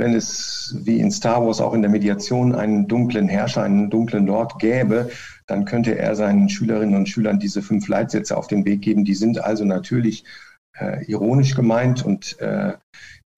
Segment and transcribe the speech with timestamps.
[0.00, 4.26] wenn es wie in Star Wars auch in der Mediation einen dunklen Herrscher, einen dunklen
[4.26, 5.10] Lord gäbe,
[5.46, 9.04] dann könnte er seinen Schülerinnen und Schülern diese fünf Leitsätze auf den Weg geben.
[9.04, 10.24] Die sind also natürlich
[10.78, 12.72] äh, ironisch gemeint und äh,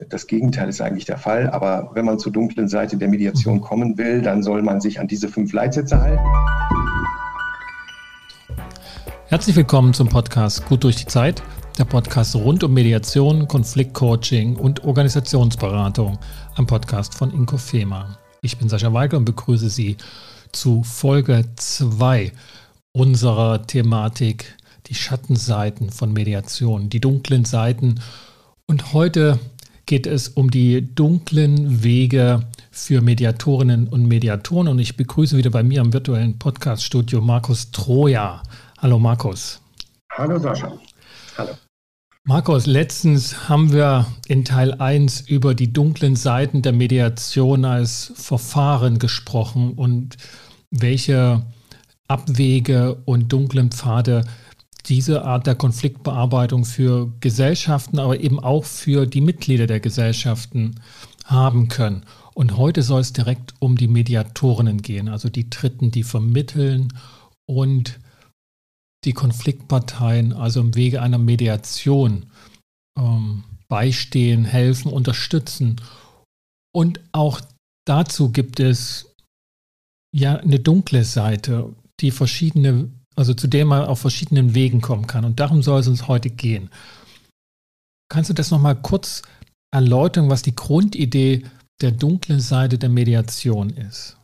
[0.08, 1.50] das Gegenteil ist eigentlich der Fall.
[1.50, 3.62] Aber wenn man zur dunklen Seite der Mediation mhm.
[3.62, 6.24] kommen will, dann soll man sich an diese fünf Leitsätze halten.
[9.26, 11.42] Herzlich willkommen zum Podcast Gut durch die Zeit,
[11.78, 16.18] der Podcast rund um Mediation, Konfliktcoaching und Organisationsberatung,
[16.56, 18.18] ein Podcast von Inko Fema.
[18.42, 19.96] Ich bin Sascha Weigel und begrüße Sie
[20.52, 22.32] zu Folge 2
[22.92, 24.56] unserer Thematik
[24.86, 28.00] die Schattenseiten von Mediation, die dunklen Seiten.
[28.66, 29.38] Und heute
[29.86, 34.68] geht es um die dunklen Wege für Mediatorinnen und Mediatoren.
[34.68, 38.42] Und ich begrüße wieder bei mir am virtuellen Podcast-Studio Markus Troja.
[38.78, 39.60] Hallo Markus.
[40.10, 40.72] Hallo Sascha.
[42.24, 49.00] Markus, letztens haben wir in Teil 1 über die dunklen Seiten der Mediation als Verfahren
[49.00, 50.16] gesprochen und
[50.70, 51.44] welche
[52.06, 54.24] Abwege und dunklen Pfade
[54.86, 60.76] diese Art der Konfliktbearbeitung für Gesellschaften, aber eben auch für die Mitglieder der Gesellschaften
[61.24, 62.04] haben können.
[62.34, 66.92] Und heute soll es direkt um die Mediatorinnen gehen, also die Dritten, die vermitteln
[67.46, 67.98] und
[69.04, 72.26] die Konfliktparteien, also im Wege einer Mediation,
[72.98, 75.80] ähm, beistehen, helfen, unterstützen.
[76.74, 77.40] Und auch
[77.86, 79.14] dazu gibt es
[80.14, 85.24] ja eine dunkle Seite, die verschiedene also zu dem man auf verschiedenen Wegen kommen kann.
[85.24, 86.70] Und darum soll es uns heute gehen.
[88.08, 89.22] Kannst du das nochmal kurz
[89.74, 91.44] erläutern, was die Grundidee
[91.80, 94.16] der dunklen Seite der Mediation ist?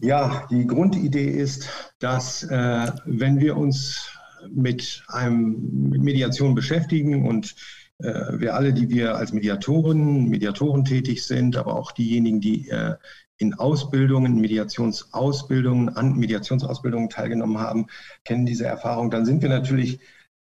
[0.00, 4.10] Ja, die Grundidee ist, dass äh, wenn wir uns
[4.50, 7.54] mit einem mit Mediation beschäftigen und
[7.98, 12.94] äh, wir alle, die wir als Mediatoren, Mediatoren tätig sind, aber auch diejenigen, die äh,
[13.38, 17.86] in Ausbildungen, Mediationsausbildungen, an Mediationsausbildungen teilgenommen haben,
[18.24, 20.00] kennen diese Erfahrung, dann sind wir natürlich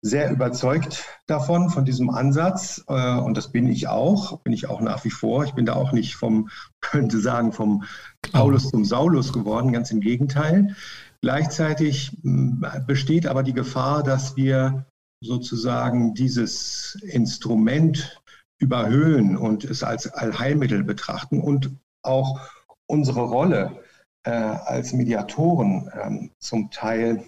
[0.03, 2.85] sehr überzeugt davon, von diesem Ansatz.
[2.89, 5.45] Äh, und das bin ich auch, bin ich auch nach wie vor.
[5.45, 6.49] Ich bin da auch nicht vom,
[6.81, 7.85] könnte sagen, vom
[8.33, 10.75] Paulus zum Saulus geworden, ganz im Gegenteil.
[11.23, 14.87] Gleichzeitig hm, besteht aber die Gefahr, dass wir
[15.23, 18.21] sozusagen dieses Instrument
[18.59, 22.41] überhöhen und es als Allheilmittel betrachten und auch
[22.87, 23.83] unsere Rolle
[24.25, 27.25] äh, als Mediatoren ähm, zum Teil,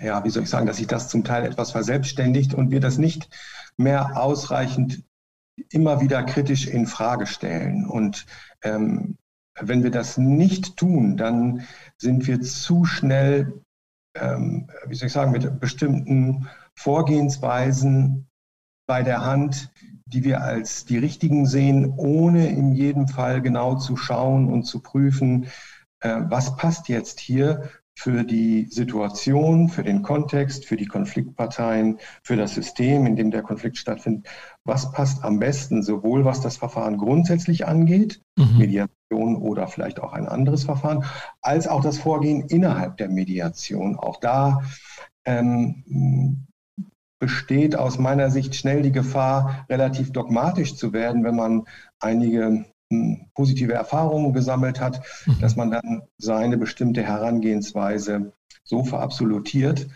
[0.00, 2.98] ja, wie soll ich sagen, dass sich das zum Teil etwas verselbstständigt und wir das
[2.98, 3.28] nicht
[3.76, 5.04] mehr ausreichend
[5.70, 7.86] immer wieder kritisch in Frage stellen.
[7.86, 8.26] Und
[8.62, 9.16] ähm,
[9.60, 11.66] wenn wir das nicht tun, dann
[11.96, 13.62] sind wir zu schnell,
[14.16, 18.28] ähm, wie soll ich sagen, mit bestimmten Vorgehensweisen
[18.86, 19.70] bei der Hand,
[20.06, 24.80] die wir als die richtigen sehen, ohne in jedem Fall genau zu schauen und zu
[24.80, 25.46] prüfen,
[26.00, 32.36] äh, was passt jetzt hier für die Situation, für den Kontext, für die Konfliktparteien, für
[32.36, 34.26] das System, in dem der Konflikt stattfindet.
[34.64, 38.58] Was passt am besten, sowohl was das Verfahren grundsätzlich angeht, mhm.
[38.58, 41.04] Mediation oder vielleicht auch ein anderes Verfahren,
[41.42, 43.96] als auch das Vorgehen innerhalb der Mediation.
[43.96, 44.62] Auch da
[45.24, 46.46] ähm,
[47.18, 51.64] besteht aus meiner Sicht schnell die Gefahr, relativ dogmatisch zu werden, wenn man
[51.98, 55.38] einige hm, positive Erfahrungen gesammelt hat, mhm.
[55.40, 58.32] dass man dann seine bestimmte Herangehensweise
[58.64, 59.88] so verabsolutiert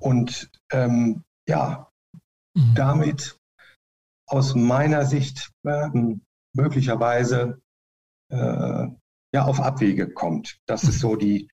[0.00, 1.88] und ähm, ja,
[2.54, 2.74] mhm.
[2.74, 3.38] damit
[4.28, 5.88] aus meiner Sicht äh,
[6.52, 7.60] möglicherweise
[8.28, 8.86] äh,
[9.32, 10.58] ja auf Abwege kommt.
[10.66, 11.48] Das ist so die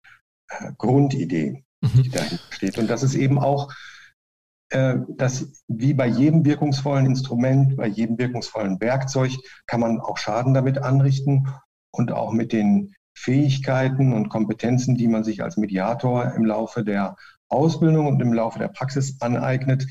[0.50, 2.12] äh, Grundidee, die mhm.
[2.12, 2.78] dahinter steht.
[2.78, 3.72] Und das ist eben auch
[4.74, 9.32] äh, dass wie bei jedem wirkungsvollen Instrument, bei jedem wirkungsvollen Werkzeug
[9.68, 11.48] kann man auch Schaden damit anrichten
[11.92, 17.16] und auch mit den Fähigkeiten und Kompetenzen, die man sich als Mediator im Laufe der
[17.50, 19.86] Ausbildung und im Laufe der Praxis aneignet,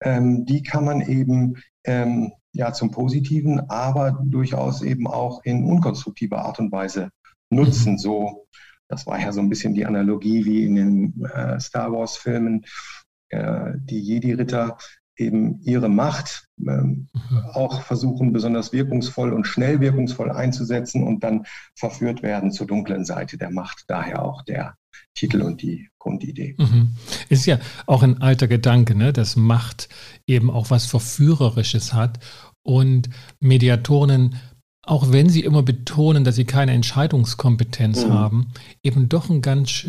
[0.00, 6.38] ähm, die kann man eben ähm, ja zum Positiven, aber durchaus eben auch in unkonstruktiver
[6.44, 7.10] Art und Weise
[7.50, 7.98] nutzen.
[7.98, 8.46] So,
[8.88, 12.64] das war ja so ein bisschen die Analogie wie in den äh, Star Wars Filmen,
[13.30, 14.78] äh, die Jedi-Ritter
[15.18, 17.38] eben ihre Macht ähm, mhm.
[17.52, 21.44] auch versuchen, besonders wirkungsvoll und schnell wirkungsvoll einzusetzen und dann
[21.74, 23.84] verführt werden zur dunklen Seite der Macht.
[23.88, 24.76] Daher auch der
[25.14, 26.54] Titel und die Grundidee.
[26.58, 26.94] Mhm.
[27.28, 29.12] Ist ja auch ein alter Gedanke, ne?
[29.12, 29.88] dass Macht
[30.26, 32.20] eben auch was Verführerisches hat
[32.68, 33.08] und
[33.40, 34.36] Mediatoren,
[34.84, 38.12] auch wenn sie immer betonen, dass sie keine Entscheidungskompetenz mhm.
[38.12, 39.86] haben, eben doch ein ganz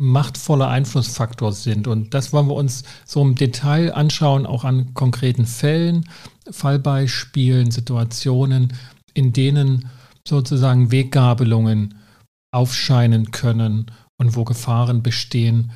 [0.00, 1.86] machtvoller Einflussfaktor sind.
[1.86, 6.08] Und das wollen wir uns so im Detail anschauen, auch an konkreten Fällen,
[6.50, 8.72] Fallbeispielen, Situationen,
[9.12, 9.90] in denen
[10.26, 11.94] sozusagen Weggabelungen
[12.54, 15.72] aufscheinen können und wo Gefahren bestehen,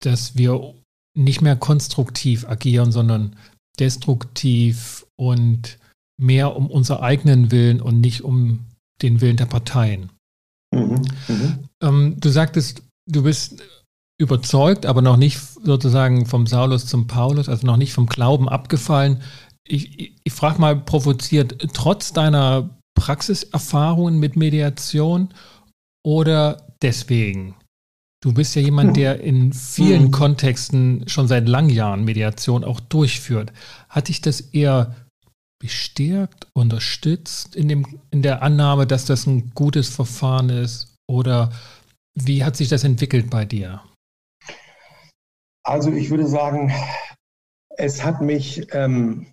[0.00, 0.74] dass wir
[1.16, 3.34] nicht mehr konstruktiv agieren, sondern
[3.80, 5.78] destruktiv und
[6.20, 8.66] mehr um unseren eigenen Willen und nicht um
[9.02, 10.10] den Willen der Parteien.
[10.74, 11.58] Mhm, mhm.
[11.82, 13.62] Ähm, du sagtest, du bist
[14.20, 19.22] überzeugt, aber noch nicht sozusagen vom Saulus zum Paulus, also noch nicht vom Glauben abgefallen.
[19.66, 25.28] Ich, ich, ich frage mal provoziert, trotz deiner Praxiserfahrungen mit Mediation
[26.04, 27.54] oder deswegen?
[28.20, 30.10] Du bist ja jemand, der in vielen mhm.
[30.10, 33.52] Kontexten schon seit langen Jahren Mediation auch durchführt.
[33.88, 34.96] Hat dich das eher
[35.58, 40.94] bestärkt, unterstützt in, dem, in der Annahme, dass das ein gutes Verfahren ist?
[41.10, 41.50] Oder
[42.14, 43.82] wie hat sich das entwickelt bei dir?
[45.64, 46.72] Also ich würde sagen,
[47.76, 49.32] es hat mich ähm,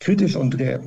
[0.00, 0.80] kritisch und re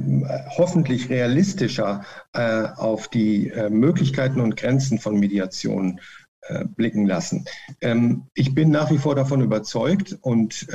[0.58, 2.04] hoffentlich realistischer
[2.34, 6.00] äh, auf die äh, Möglichkeiten und Grenzen von Mediation
[6.42, 7.46] äh, blicken lassen.
[7.82, 10.68] Ähm, ich bin nach wie vor davon überzeugt und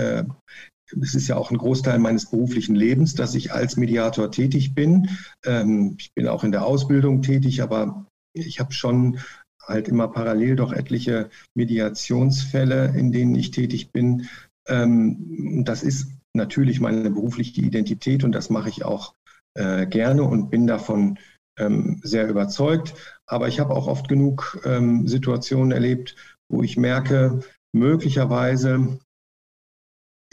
[1.01, 5.09] es ist ja auch ein Großteil meines beruflichen Lebens, dass ich als Mediator tätig bin.
[5.45, 9.19] Ähm, ich bin auch in der Ausbildung tätig, aber ich habe schon
[9.63, 14.29] halt immer parallel doch etliche Mediationsfälle, in denen ich tätig bin.
[14.69, 19.15] Ähm, das ist natürlich meine berufliche Identität und das mache ich auch
[19.55, 21.19] äh, gerne und bin davon
[21.59, 22.95] ähm, sehr überzeugt.
[23.27, 24.61] Aber ich habe auch oft genug
[25.05, 26.17] Situationen erlebt,
[26.51, 27.41] wo ich merke,
[27.73, 28.99] möglicherweise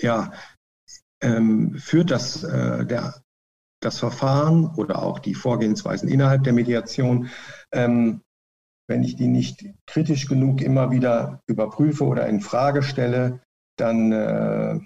[0.02, 0.32] ja,
[1.22, 3.22] ähm, führt das, äh, der,
[3.82, 7.30] das Verfahren oder auch die Vorgehensweisen innerhalb der Mediation,
[7.74, 8.22] ähm,
[8.88, 13.42] wenn ich die nicht kritisch genug immer wieder überprüfe oder in Frage stelle,
[13.78, 14.80] dann äh,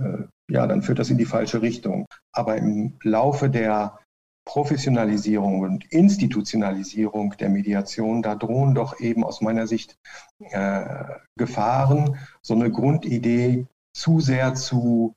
[0.00, 2.06] äh, ja, dann führt das in die falsche Richtung.
[2.32, 3.98] Aber im Laufe der
[4.44, 9.96] Professionalisierung und Institutionalisierung der Mediation, da drohen doch eben aus meiner Sicht
[10.40, 11.04] äh,
[11.38, 15.14] Gefahren, so eine Grundidee zu sehr zu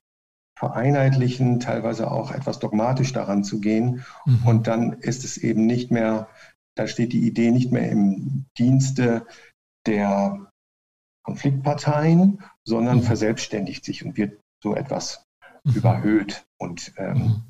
[0.57, 4.06] vereinheitlichen, teilweise auch etwas dogmatisch daran zu gehen.
[4.25, 4.45] Mhm.
[4.45, 6.30] Und dann ist es eben nicht mehr,
[6.75, 9.25] da steht die Idee nicht mehr im Dienste
[9.86, 10.51] der
[11.25, 13.04] Konfliktparteien, sondern mhm.
[13.04, 15.25] verselbstständigt sich und wird so etwas
[15.63, 15.74] mhm.
[15.74, 16.45] überhöht.
[16.57, 17.44] Und ähm, mhm.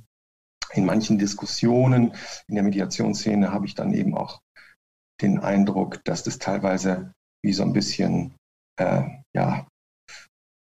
[0.73, 2.13] in manchen Diskussionen
[2.47, 4.39] in der Mediationsszene habe ich dann eben auch
[5.21, 7.13] den Eindruck, dass das teilweise
[7.43, 8.35] wie so ein bisschen,
[8.79, 9.67] äh, ja,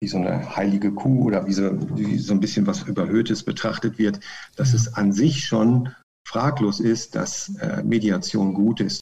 [0.02, 3.98] wie so eine heilige Kuh oder wie so, wie so ein bisschen was Überhöhtes betrachtet
[3.98, 4.20] wird,
[4.56, 4.76] dass ja.
[4.76, 5.90] es an sich schon
[6.28, 9.02] fraglos ist, dass äh, Mediation gut ist.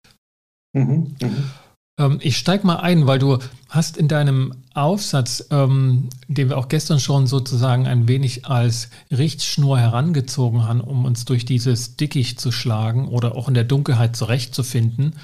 [0.73, 1.15] Mhm.
[1.21, 1.51] Mhm.
[1.99, 3.37] Ähm, ich steige mal ein, weil du
[3.69, 9.79] hast in deinem Aufsatz, ähm, den wir auch gestern schon sozusagen ein wenig als Richtschnur
[9.79, 15.15] herangezogen haben, um uns durch dieses Dickicht zu schlagen oder auch in der Dunkelheit zurechtzufinden,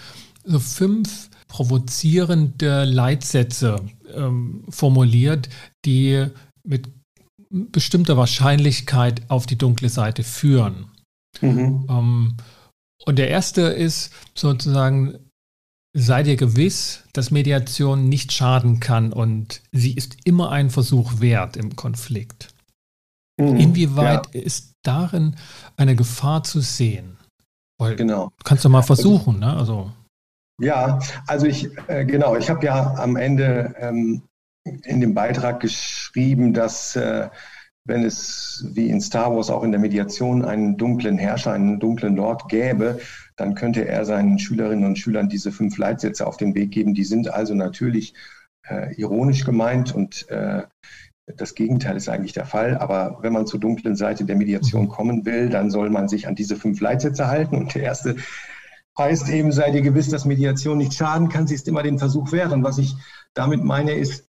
[0.43, 3.81] so fünf provozierende Leitsätze
[4.15, 5.49] ähm, formuliert,
[5.85, 6.27] die
[6.63, 6.89] mit
[7.49, 10.91] bestimmter Wahrscheinlichkeit auf die dunkle Seite führen.
[11.41, 11.87] Mhm.
[11.89, 12.37] Ähm,
[13.05, 15.19] und der erste ist sozusagen,
[15.93, 21.57] Sei dir gewiss, dass Mediation nicht schaden kann und sie ist immer ein Versuch wert
[21.57, 22.53] im Konflikt.
[23.37, 24.41] Mhm, Inwieweit ja.
[24.41, 25.35] ist darin
[25.77, 27.17] eine Gefahr zu sehen?
[27.79, 28.31] Weil genau.
[28.43, 29.55] Kannst du mal versuchen, ne?
[29.55, 29.91] Also.
[30.59, 34.23] Ja, also ich, äh, genau, ich habe ja am Ende ähm,
[34.63, 37.29] in dem Beitrag geschrieben, dass äh,
[37.85, 42.15] wenn es wie in Star Wars auch in der Mediation einen dunklen Herrscher, einen dunklen
[42.15, 42.99] Lord gäbe,
[43.35, 46.93] dann könnte er seinen Schülerinnen und Schülern diese fünf Leitsätze auf den Weg geben.
[46.93, 48.13] Die sind also natürlich
[48.67, 50.63] äh, ironisch gemeint und äh,
[51.37, 52.77] das Gegenteil ist eigentlich der Fall.
[52.77, 54.89] Aber wenn man zur dunklen Seite der Mediation mhm.
[54.89, 57.55] kommen will, dann soll man sich an diese fünf Leitsätze halten.
[57.55, 58.15] Und der erste
[58.97, 61.47] heißt eben, sei dir gewiss, dass Mediation nicht schaden kann.
[61.47, 62.51] Sie ist immer den Versuch wert.
[62.51, 62.95] Und was ich
[63.33, 64.29] damit meine, ist,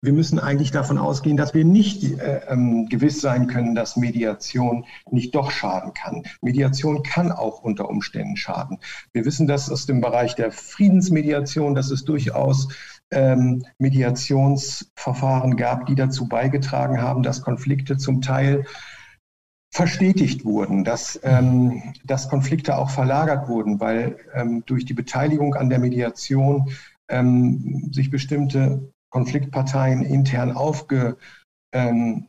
[0.00, 4.84] wir müssen eigentlich davon ausgehen, dass wir nicht äh, ähm, gewiss sein können, dass Mediation
[5.10, 6.22] nicht doch schaden kann.
[6.40, 8.78] Mediation kann auch unter Umständen schaden.
[9.12, 12.68] Wir wissen das aus dem Bereich der Friedensmediation, dass es durchaus
[13.10, 18.66] ähm, Mediationsverfahren gab, die dazu beigetragen haben, dass Konflikte zum Teil
[19.70, 25.68] verstetigt wurden, dass, ähm, dass Konflikte auch verlagert wurden, weil ähm, durch die Beteiligung an
[25.68, 26.70] der Mediation
[27.08, 31.16] ähm, sich bestimmte Konfliktparteien intern aufge,
[31.72, 32.28] ähm,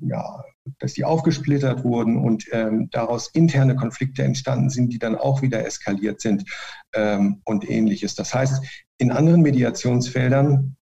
[0.00, 0.44] ja,
[0.78, 5.64] dass die aufgesplittert wurden und ähm, daraus interne Konflikte entstanden sind, die dann auch wieder
[5.66, 6.44] eskaliert sind
[6.94, 8.14] ähm, und ähnliches.
[8.14, 8.64] Das heißt,
[8.98, 10.76] in anderen Mediationsfeldern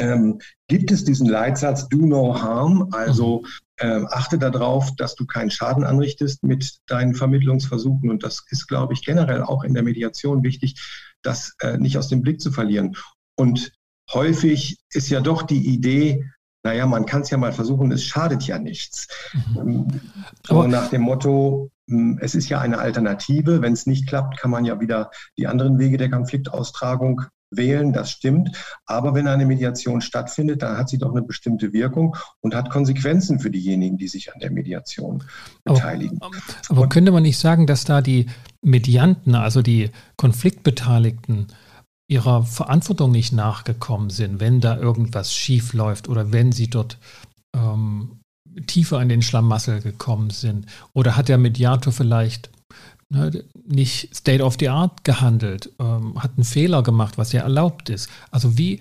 [0.00, 3.44] ähm, gibt es diesen Leitsatz Do No Harm, also
[3.76, 8.10] äh, achte darauf, dass du keinen Schaden anrichtest mit deinen Vermittlungsversuchen.
[8.10, 10.80] Und das ist, glaube ich, generell auch in der Mediation wichtig,
[11.22, 12.96] das äh, nicht aus dem Blick zu verlieren.
[13.36, 13.72] Und
[14.12, 16.24] häufig ist ja doch die Idee,
[16.62, 19.08] naja, man kann es ja mal versuchen, es schadet ja nichts.
[19.54, 20.00] Mhm.
[20.46, 23.62] So nach dem Motto, hm, es ist ja eine Alternative.
[23.62, 28.10] Wenn es nicht klappt, kann man ja wieder die anderen Wege der Konfliktaustragung wählen, das
[28.10, 28.56] stimmt.
[28.86, 33.40] Aber wenn eine Mediation stattfindet, dann hat sie doch eine bestimmte Wirkung und hat Konsequenzen
[33.40, 35.24] für diejenigen, die sich an der Mediation
[35.64, 36.18] beteiligen.
[36.20, 36.36] Aber,
[36.68, 38.26] aber könnte man nicht sagen, dass da die
[38.62, 41.48] Medianten, also die Konfliktbeteiligten,
[42.08, 46.98] ihrer Verantwortung nicht nachgekommen sind, wenn da irgendwas schief läuft oder wenn sie dort
[47.54, 48.20] ähm,
[48.66, 50.66] tiefer in den Schlamassel gekommen sind?
[50.92, 52.50] Oder hat der Mediator vielleicht
[53.66, 58.08] nicht State of the Art gehandelt, ähm, hat einen Fehler gemacht, was ja erlaubt ist?
[58.30, 58.80] Also wie,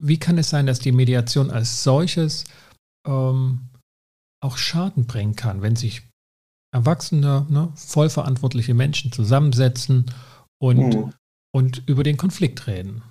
[0.00, 2.44] wie kann es sein, dass die Mediation als solches
[3.06, 3.68] ähm,
[4.40, 6.02] auch Schaden bringen kann, wenn sich
[6.74, 10.06] erwachsene, ne, vollverantwortliche Menschen zusammensetzen
[10.60, 11.12] und mhm
[11.54, 13.02] und über den Konflikt reden?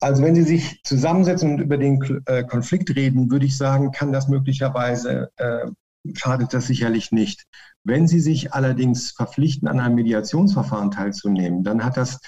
[0.00, 4.12] Also wenn Sie sich zusammensetzen und über den äh, Konflikt reden, würde ich sagen, kann
[4.12, 5.66] das möglicherweise, äh,
[6.14, 7.44] schadet das sicherlich nicht.
[7.88, 12.20] Wenn Sie sich allerdings verpflichten, an einem Mediationsverfahren teilzunehmen, dann hat das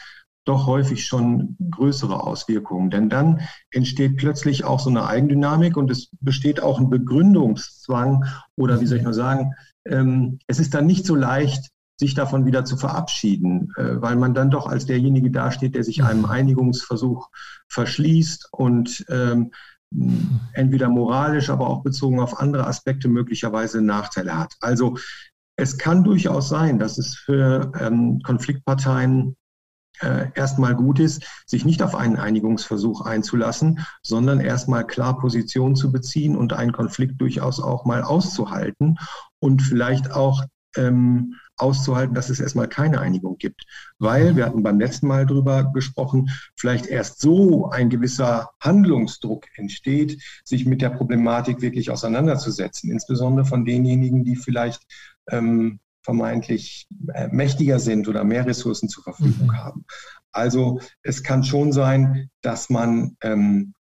[0.47, 2.91] doch häufig schon größere Auswirkungen.
[2.91, 8.25] Denn dann entsteht plötzlich auch so eine Eigendynamik und es besteht auch ein Begründungszwang
[8.57, 9.53] oder wie soll ich nur sagen,
[9.85, 14.33] ähm, es ist dann nicht so leicht, sich davon wieder zu verabschieden, äh, weil man
[14.33, 17.29] dann doch als derjenige dasteht, der sich einem Einigungsversuch
[17.69, 19.51] verschließt und ähm,
[20.53, 24.55] entweder moralisch, aber auch bezogen auf andere Aspekte möglicherweise Nachteile hat.
[24.61, 24.97] Also
[25.61, 29.37] es kann durchaus sein, dass es für ähm, Konfliktparteien
[30.01, 35.93] äh, erstmal gut ist, sich nicht auf einen Einigungsversuch einzulassen, sondern erstmal klar Position zu
[35.93, 38.97] beziehen und einen Konflikt durchaus auch mal auszuhalten
[39.39, 40.45] und vielleicht auch
[40.77, 43.65] ähm, auszuhalten, dass es erstmal keine Einigung gibt.
[43.99, 50.23] Weil, wir hatten beim letzten Mal darüber gesprochen, vielleicht erst so ein gewisser Handlungsdruck entsteht,
[50.45, 54.83] sich mit der Problematik wirklich auseinanderzusetzen, insbesondere von denjenigen, die vielleicht
[55.29, 59.57] ähm, vermeintlich äh, mächtiger sind oder mehr Ressourcen zur Verfügung mhm.
[59.57, 59.85] haben.
[60.33, 63.75] Also es kann schon sein, dass man ähm,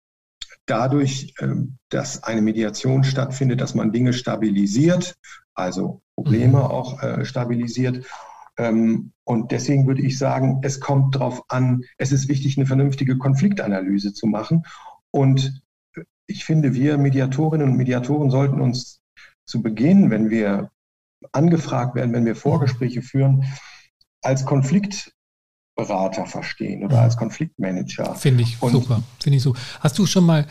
[0.66, 5.14] dadurch, ähm, dass eine Mediation stattfindet, dass man Dinge stabilisiert,
[5.54, 6.64] also Probleme mhm.
[6.64, 8.06] auch äh, stabilisiert.
[8.58, 13.18] Ähm, und deswegen würde ich sagen, es kommt darauf an, es ist wichtig, eine vernünftige
[13.18, 14.64] Konfliktanalyse zu machen.
[15.10, 15.62] Und
[16.26, 19.00] ich finde, wir Mediatorinnen und Mediatoren sollten uns
[19.46, 20.70] zu Beginn, wenn wir
[21.32, 23.44] angefragt werden, wenn wir Vorgespräche führen,
[24.22, 28.14] als Konfliktberater verstehen oder als Konfliktmanager.
[28.14, 29.02] Finde ich und super.
[29.20, 29.54] Finde ich so.
[29.80, 30.46] Hast du schon mal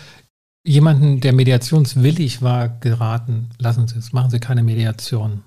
[0.63, 3.49] jemanden, der mediationswillig war, geraten?
[3.57, 5.43] Lassen Sie es, machen Sie keine Mediation.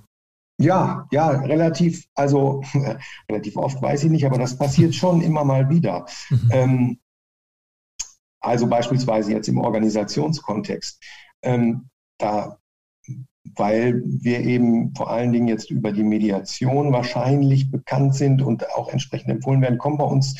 [0.58, 2.96] Ja, ja, relativ, also äh,
[3.30, 6.06] relativ oft weiß ich nicht, aber das passiert schon immer mal wieder.
[6.28, 6.48] Mhm.
[6.50, 6.98] Ähm,
[8.42, 11.02] also beispielsweise jetzt im Organisationskontext.
[11.42, 12.58] Ähm, da,
[13.56, 18.88] weil wir eben vor allen Dingen jetzt über die Mediation wahrscheinlich bekannt sind und auch
[18.88, 20.36] entsprechend empfohlen werden, kommen bei uns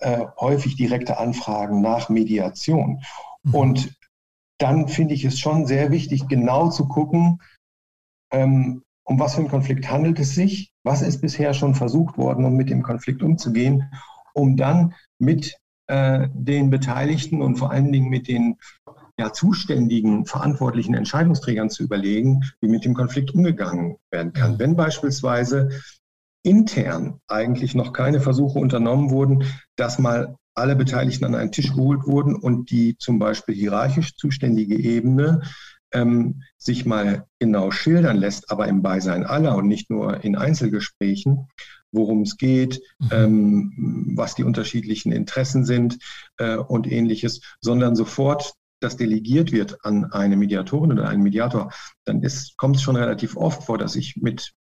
[0.00, 3.02] äh, häufig direkte Anfragen nach Mediation.
[3.42, 3.54] Mhm.
[3.54, 3.98] Und
[4.58, 7.40] dann finde ich es schon sehr wichtig, genau zu gucken,
[8.32, 12.44] ähm, um was für einen Konflikt handelt es sich, was ist bisher schon versucht worden,
[12.44, 13.90] um mit dem Konflikt umzugehen,
[14.34, 18.56] um dann mit äh, den Beteiligten und vor allen Dingen mit den
[19.18, 24.58] ja, zuständigen, verantwortlichen Entscheidungsträgern zu überlegen, wie mit dem Konflikt umgegangen werden kann.
[24.58, 25.70] Wenn beispielsweise
[26.42, 29.44] intern eigentlich noch keine Versuche unternommen wurden,
[29.76, 34.78] dass mal alle Beteiligten an einen Tisch geholt wurden und die zum Beispiel hierarchisch zuständige
[34.78, 35.42] Ebene
[35.92, 41.48] ähm, sich mal genau schildern lässt, aber im Beisein aller und nicht nur in Einzelgesprächen,
[41.92, 43.08] worum es geht, mhm.
[43.10, 45.98] ähm, was die unterschiedlichen Interessen sind
[46.38, 51.72] äh, und ähnliches, sondern sofort das delegiert wird an eine Mediatorin oder einen Mediator,
[52.04, 52.22] dann
[52.56, 54.54] kommt es schon relativ oft vor, dass ich mit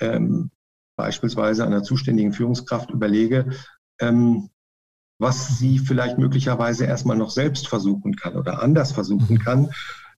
[0.00, 0.50] ähm,
[0.96, 3.50] beispielsweise einer zuständigen Führungskraft überlege,
[4.00, 4.50] ähm,
[5.18, 9.38] was sie vielleicht möglicherweise erstmal noch selbst versuchen kann oder anders versuchen mhm.
[9.38, 9.70] kann,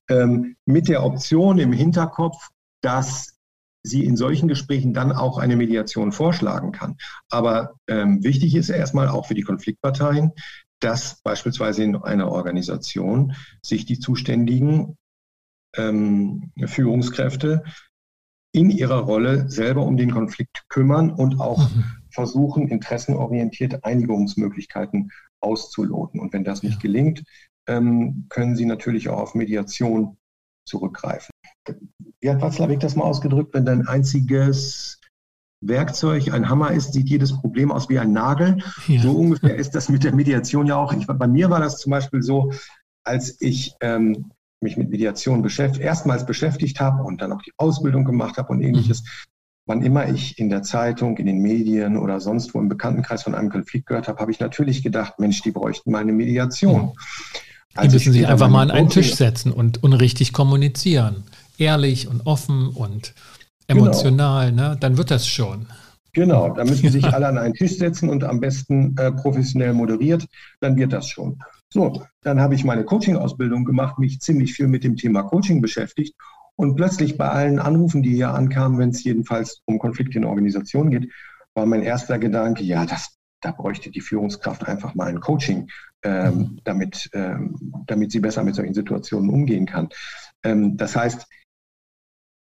[0.09, 2.49] ähm, mit der Option im Hinterkopf,
[2.81, 3.37] dass
[3.83, 6.97] sie in solchen Gesprächen dann auch eine Mediation vorschlagen kann.
[7.29, 10.33] Aber ähm, wichtig ist erstmal auch für die Konfliktparteien,
[10.79, 14.97] dass beispielsweise in einer Organisation sich die zuständigen
[15.75, 17.63] ähm, Führungskräfte
[18.51, 21.83] in ihrer Rolle selber um den Konflikt kümmern und auch mhm.
[22.11, 26.19] versuchen, interessenorientierte Einigungsmöglichkeiten auszuloten.
[26.19, 27.23] Und wenn das nicht gelingt,
[27.67, 30.17] ähm, können sie natürlich auch auf Mediation
[30.65, 31.31] zurückgreifen.
[32.19, 33.53] Wie hat Watzlawick das mal ausgedrückt?
[33.53, 34.98] Wenn dein einziges
[35.61, 38.57] Werkzeug ein Hammer ist, sieht jedes Problem aus wie ein Nagel.
[38.87, 39.01] Ja.
[39.01, 40.93] So ungefähr ist das mit der Mediation ja auch.
[40.93, 42.51] Ich, bei mir war das zum Beispiel so,
[43.03, 48.05] als ich ähm, mich mit Mediation beschäftigt, erstmals beschäftigt habe und dann auch die Ausbildung
[48.05, 49.01] gemacht habe und ähnliches.
[49.01, 49.07] Mhm.
[49.65, 53.35] Wann immer ich in der Zeitung, in den Medien oder sonst wo im Bekanntenkreis von
[53.35, 56.81] einem Konflikt gehört habe, habe ich natürlich gedacht, Mensch, die bräuchten mal eine Mediation.
[56.81, 57.81] Mhm.
[57.83, 61.23] Die müssen sich einfach mal an einen Tisch setzen und, und richtig kommunizieren.
[61.57, 63.13] Ehrlich und offen und.
[63.69, 64.69] Emotional, genau.
[64.69, 64.77] ne?
[64.79, 65.67] dann wird das schon.
[66.13, 70.25] Genau, da müssen sich alle an einen Tisch setzen und am besten äh, professionell moderiert,
[70.59, 71.39] dann wird das schon.
[71.71, 76.15] So, dann habe ich meine Coaching-Ausbildung gemacht, mich ziemlich viel mit dem Thema Coaching beschäftigt
[76.55, 80.89] und plötzlich bei allen Anrufen, die hier ankamen, wenn es jedenfalls um Konflikte in Organisationen
[80.89, 81.11] geht,
[81.53, 85.69] war mein erster Gedanke, ja, das, da bräuchte die Führungskraft einfach mal ein Coaching,
[86.03, 86.59] ähm, mhm.
[86.63, 89.89] damit, ähm, damit sie besser mit solchen Situationen umgehen kann.
[90.43, 91.27] Ähm, das heißt,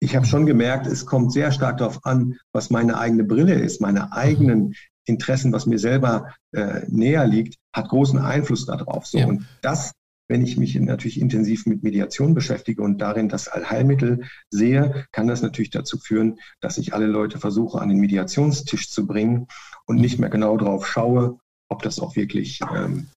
[0.00, 3.80] ich habe schon gemerkt, es kommt sehr stark darauf an, was meine eigene Brille ist,
[3.80, 4.74] meine eigenen
[5.04, 9.06] Interessen, was mir selber äh, näher liegt, hat großen Einfluss darauf.
[9.06, 9.18] So.
[9.18, 9.26] Ja.
[9.26, 9.92] Und das,
[10.28, 15.42] wenn ich mich natürlich intensiv mit Mediation beschäftige und darin das Allheilmittel sehe, kann das
[15.42, 19.48] natürlich dazu führen, dass ich alle Leute versuche, an den Mediationstisch zu bringen
[19.86, 21.38] und nicht mehr genau darauf schaue,
[21.68, 23.08] ob das auch wirklich ähm,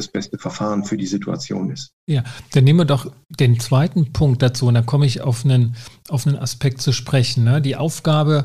[0.00, 1.92] das beste Verfahren für die Situation ist.
[2.06, 5.76] Ja, dann nehmen wir doch den zweiten Punkt dazu und dann komme ich auf einen,
[6.08, 7.44] auf einen Aspekt zu sprechen.
[7.44, 7.60] Ne?
[7.60, 8.44] Die Aufgabe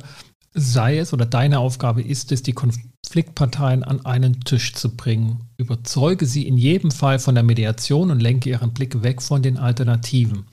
[0.53, 5.41] sei es oder deine Aufgabe ist es, die Konfliktparteien an einen Tisch zu bringen.
[5.57, 9.57] Überzeuge sie in jedem Fall von der Mediation und lenke ihren Blick weg von den
[9.57, 10.45] Alternativen.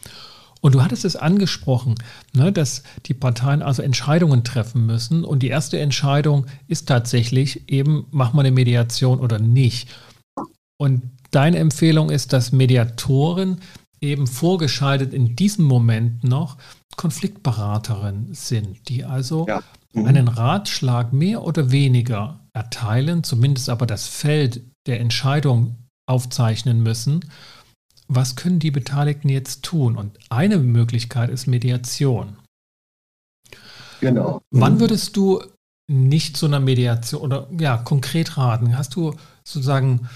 [0.62, 1.96] Und du hattest es angesprochen,
[2.34, 5.24] ne, dass die Parteien also Entscheidungen treffen müssen.
[5.24, 9.88] Und die erste Entscheidung ist tatsächlich eben, machen wir eine Mediation oder nicht.
[10.78, 13.60] Und deine Empfehlung ist, dass Mediatoren
[14.00, 16.58] eben vorgeschaltet in diesem Moment noch
[16.96, 19.62] Konfliktberaterin sind, die also ja.
[19.92, 20.06] mhm.
[20.06, 27.24] einen Ratschlag mehr oder weniger erteilen, zumindest aber das Feld der Entscheidung aufzeichnen müssen.
[28.08, 29.96] Was können die Beteiligten jetzt tun?
[29.96, 32.36] Und eine Möglichkeit ist Mediation.
[34.00, 34.42] Genau.
[34.50, 34.60] Mhm.
[34.60, 35.42] Wann würdest du
[35.88, 38.76] nicht zu einer Mediation oder ja, konkret raten?
[38.76, 40.08] Hast du sozusagen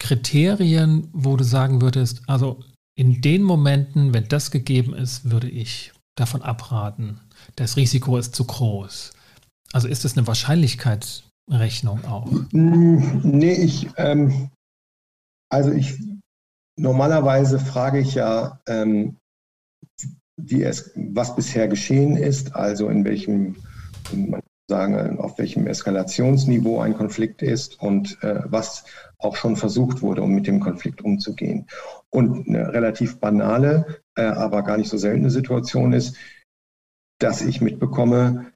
[0.00, 2.64] Kriterien, wo du sagen würdest, also
[2.96, 7.20] in den Momenten, wenn das gegeben ist, würde ich davon abraten.
[7.54, 9.12] Das Risiko ist zu groß.
[9.72, 12.30] Also ist das eine Wahrscheinlichkeitsrechnung auch?
[12.52, 14.50] Mm, nee, ich, ähm,
[15.48, 15.98] also ich,
[16.76, 19.16] normalerweise frage ich ja, ähm,
[20.36, 23.56] wie es, was bisher geschehen ist, also in welchem,
[24.12, 28.84] man sagen, auf welchem Eskalationsniveau ein Konflikt ist und äh, was
[29.20, 31.66] auch schon versucht wurde, um mit dem Konflikt umzugehen.
[32.10, 36.16] Und eine relativ banale, äh, aber gar nicht so seltene Situation ist,
[37.18, 38.46] dass ich mitbekomme,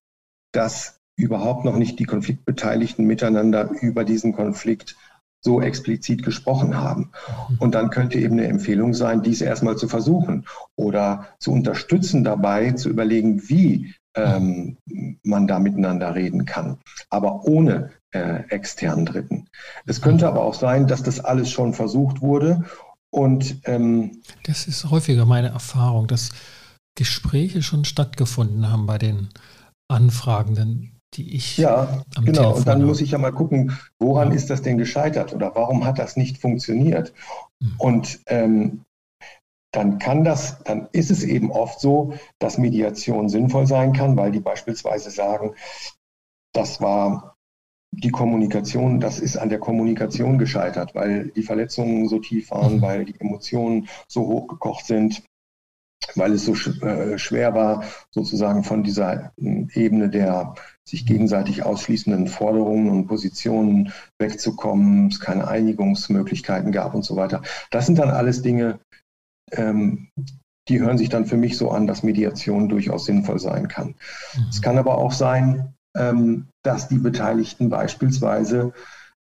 [0.53, 4.97] dass überhaupt noch nicht die Konfliktbeteiligten miteinander über diesen Konflikt
[5.45, 7.13] so explizit gesprochen haben.
[7.59, 12.73] Und dann könnte eben eine Empfehlung sein, dies erstmal zu versuchen oder zu unterstützen dabei,
[12.73, 14.79] zu überlegen, wie ähm,
[15.23, 16.79] man da miteinander reden kann,
[17.11, 19.49] aber ohne äh, externen Dritten.
[19.87, 22.65] Es könnte aber auch sein, dass das alles schon versucht wurde
[23.15, 26.31] und ähm, das ist häufiger meine Erfahrung, dass
[26.97, 29.29] Gespräche schon stattgefunden haben bei den
[29.89, 32.39] Anfragenden, die ich ja am genau.
[32.39, 32.87] Telefon und dann habe.
[32.87, 34.35] muss ich ja mal gucken, woran ja.
[34.35, 37.13] ist das denn gescheitert oder warum hat das nicht funktioniert?
[37.61, 37.75] Mhm.
[37.79, 38.85] Und ähm,
[39.73, 44.33] dann kann das, dann ist es eben oft so, dass Mediation sinnvoll sein kann, weil
[44.33, 45.55] die beispielsweise sagen,
[46.53, 47.34] das war
[47.97, 53.05] die Kommunikation, das ist an der Kommunikation gescheitert, weil die Verletzungen so tief waren, weil
[53.05, 55.23] die Emotionen so hochgekocht sind,
[56.15, 60.55] weil es so äh, schwer war, sozusagen von dieser hm, Ebene der
[60.87, 67.43] sich gegenseitig ausschließenden Forderungen und Positionen wegzukommen, es keine Einigungsmöglichkeiten gab und so weiter.
[67.71, 68.81] Das sind dann alles Dinge,
[69.53, 70.09] ähm,
[70.69, 73.95] die hören sich dann für mich so an, dass Mediation durchaus sinnvoll sein kann.
[74.37, 74.47] Mhm.
[74.51, 78.73] Es kann aber auch sein, ähm, dass die Beteiligten beispielsweise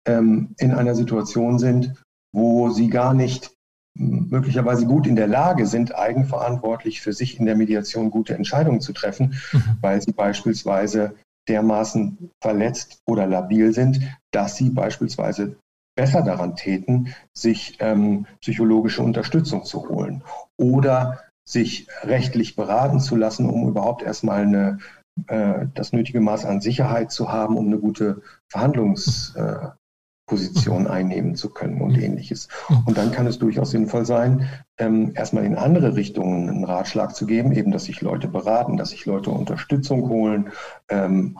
[0.06, 1.92] ähm, in einer Situation sind,
[2.32, 3.52] wo sie gar nicht
[3.98, 8.92] möglicherweise gut in der Lage sind, eigenverantwortlich für sich in der Mediation gute Entscheidungen zu
[8.92, 9.78] treffen, mhm.
[9.80, 11.14] weil sie beispielsweise
[11.48, 14.00] dermaßen verletzt oder labil sind,
[14.32, 15.56] dass sie beispielsweise
[15.96, 20.22] besser daran täten, sich ähm, psychologische Unterstützung zu holen
[20.58, 24.78] oder sich rechtlich beraten zu lassen, um überhaupt erstmal eine,
[25.26, 31.50] äh, das nötige Maß an Sicherheit zu haben, um eine gute Verhandlungsposition äh, einnehmen zu
[31.50, 32.48] können und ähnliches.
[32.84, 34.48] Und dann kann es durchaus sinnvoll sein,
[34.78, 38.90] ähm, erstmal in andere Richtungen einen Ratschlag zu geben, eben, dass sich Leute beraten, dass
[38.90, 40.52] sich Leute Unterstützung holen
[40.88, 41.38] ähm,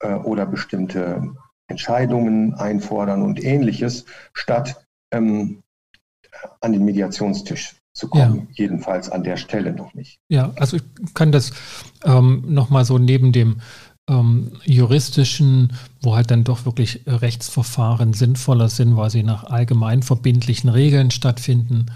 [0.00, 1.34] äh, oder bestimmte
[1.68, 5.62] Entscheidungen einfordern und ähnliches, statt ähm,
[6.60, 8.48] an den Mediationstisch zu kommen.
[8.50, 8.64] Ja.
[8.64, 10.18] Jedenfalls an der Stelle noch nicht.
[10.28, 10.82] Ja, also ich
[11.14, 11.52] kann das
[12.04, 13.60] ähm, nochmal so neben dem
[14.08, 20.70] ähm, juristischen, wo halt dann doch wirklich Rechtsverfahren sinnvoller sind, weil sie nach allgemein verbindlichen
[20.70, 21.86] Regeln stattfinden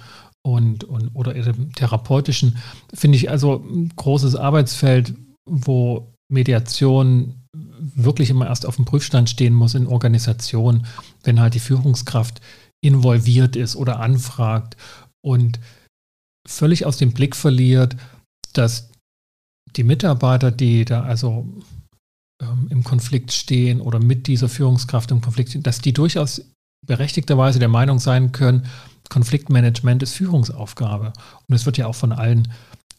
[0.43, 2.59] und, und oder im therapeutischen,
[2.95, 7.43] finde ich also ein großes Arbeitsfeld, wo Mediation
[7.79, 10.87] wirklich immer erst auf dem Prüfstand stehen muss in Organisation,
[11.25, 12.41] wenn halt die Führungskraft
[12.81, 14.77] involviert ist oder anfragt
[15.21, 15.59] und
[16.47, 17.97] völlig aus dem Blick verliert,
[18.53, 18.91] dass
[19.77, 21.47] die Mitarbeiter, die da also
[22.41, 26.43] ähm, im Konflikt stehen oder mit dieser Führungskraft im Konflikt stehen, dass die durchaus
[26.87, 28.67] berechtigterweise der Meinung sein können,
[29.09, 31.13] Konfliktmanagement ist Führungsaufgabe.
[31.49, 32.53] Und es wird ja auch von allen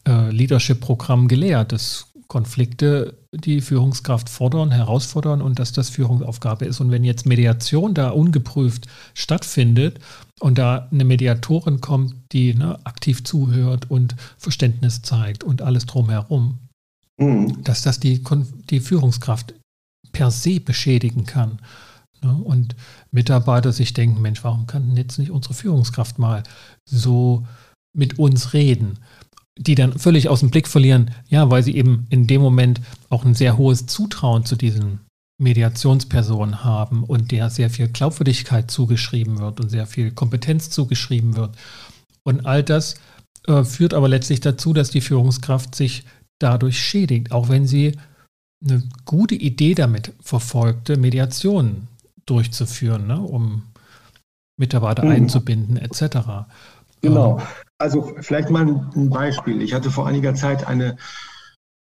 [0.06, 6.80] äh, Leadership-Programmen gelehrt, dass Konflikte die Führungskraft fordern, herausfordern und dass das Führungsaufgabe ist.
[6.80, 9.98] Und wenn jetzt Mediation da ungeprüft stattfindet
[10.40, 16.58] und da eine Mediatorin kommt, die ne, aktiv zuhört und Verständnis zeigt und alles drumherum,
[17.18, 17.62] mhm.
[17.64, 18.22] dass das die,
[18.70, 19.54] die Führungskraft
[20.12, 21.58] per se beschädigen kann.
[22.22, 22.34] Ne?
[22.34, 22.76] Und
[23.10, 26.42] Mitarbeiter sich denken, Mensch, warum kann jetzt nicht unsere Führungskraft mal
[26.88, 27.46] so
[27.96, 28.98] mit uns reden?
[29.58, 33.24] die dann völlig aus dem Blick verlieren, ja, weil sie eben in dem Moment auch
[33.24, 35.00] ein sehr hohes Zutrauen zu diesen
[35.38, 41.56] Mediationspersonen haben und der sehr viel Glaubwürdigkeit zugeschrieben wird und sehr viel Kompetenz zugeschrieben wird.
[42.24, 42.96] Und all das
[43.46, 46.04] äh, führt aber letztlich dazu, dass die Führungskraft sich
[46.40, 47.96] dadurch schädigt, auch wenn sie
[48.62, 51.86] eine gute Idee damit verfolgte, Mediationen
[52.26, 53.62] durchzuführen, ne, um
[54.58, 55.12] Mitarbeiter mhm.
[55.12, 56.48] einzubinden etc.
[57.00, 57.40] Genau.
[57.78, 59.62] Also vielleicht mal ein Beispiel.
[59.62, 60.96] Ich hatte vor einiger Zeit eine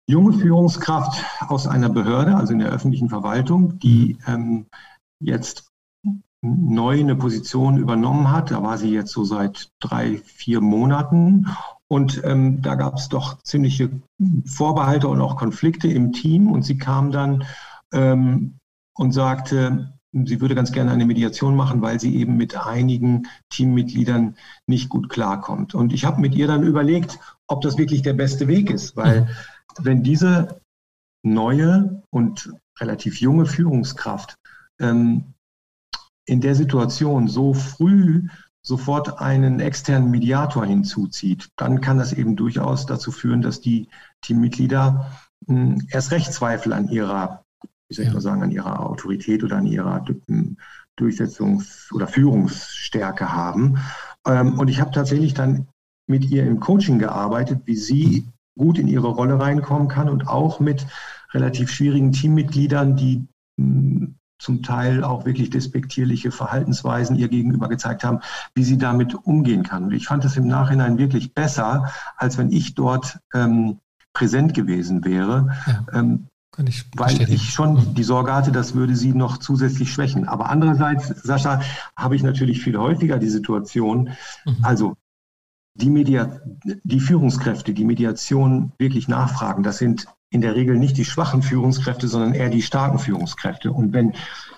[0.07, 4.67] junge Führungskraft aus einer Behörde, also in der öffentlichen Verwaltung, die ähm,
[5.21, 5.71] jetzt
[6.43, 8.51] neu eine Position übernommen hat.
[8.51, 11.47] Da war sie jetzt so seit drei, vier Monaten.
[11.89, 13.91] Und ähm, da gab es doch ziemliche
[14.45, 16.53] Vorbehalte und auch Konflikte im Team.
[16.53, 17.45] Und sie kam dann
[17.93, 18.59] ähm,
[18.95, 24.37] und sagte, sie würde ganz gerne eine Mediation machen, weil sie eben mit einigen Teammitgliedern
[24.67, 25.75] nicht gut klarkommt.
[25.75, 29.23] Und ich habe mit ihr dann überlegt, ob das wirklich der beste Weg ist, weil
[29.23, 29.29] mhm.
[29.81, 30.61] Wenn diese
[31.23, 34.37] neue und relativ junge Führungskraft
[34.81, 35.35] ähm,
[36.27, 38.29] in der Situation so früh
[38.63, 43.89] sofort einen externen Mediator hinzuzieht, dann kann das eben durchaus dazu führen, dass die
[44.23, 45.11] Teammitglieder
[45.47, 47.45] mh, hm, erst recht Zweifel an ihrer
[47.89, 50.05] wie soll ich mal sagen, an ihrer Autorität oder an ihrer
[50.99, 53.79] Durchsetzungs- oder Führungsstärke haben.
[54.27, 55.69] Ähm, und ich habe tatsächlich dann
[56.07, 58.27] mit ihr im Coaching gearbeitet, wie sie
[58.57, 60.87] gut in ihre Rolle reinkommen kann und auch mit
[61.33, 63.27] relativ schwierigen Teammitgliedern, die
[63.59, 68.21] hm, zum Teil auch wirklich despektierliche Verhaltensweisen ihr gegenüber gezeigt haben,
[68.55, 69.85] wie sie damit umgehen kann.
[69.85, 73.79] Und ich fand es im Nachhinein wirklich besser, als wenn ich dort ähm,
[74.13, 75.55] präsent gewesen wäre.
[75.67, 75.87] Ja.
[75.93, 76.27] Ähm,
[76.67, 80.29] ich Weil ich schon die Sorge hatte, das würde sie noch zusätzlich schwächen.
[80.29, 81.63] Aber andererseits, Sascha,
[81.97, 84.11] habe ich natürlich viel häufiger die Situation,
[84.45, 84.59] mhm.
[84.63, 84.97] also
[85.75, 91.05] die, Media die Führungskräfte, die Mediation wirklich nachfragen, das sind in der Regel nicht die
[91.05, 93.71] schwachen Führungskräfte, sondern eher die starken Führungskräfte.
[93.71, 94.15] Und wenn,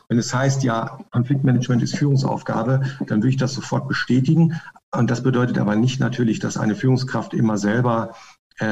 [0.08, 4.58] wenn es heißt, ja, Konfliktmanagement ist Führungsaufgabe, dann würde ich das sofort bestätigen.
[4.94, 8.14] Und das bedeutet aber nicht natürlich, dass eine Führungskraft immer selber
[8.58, 8.64] äh,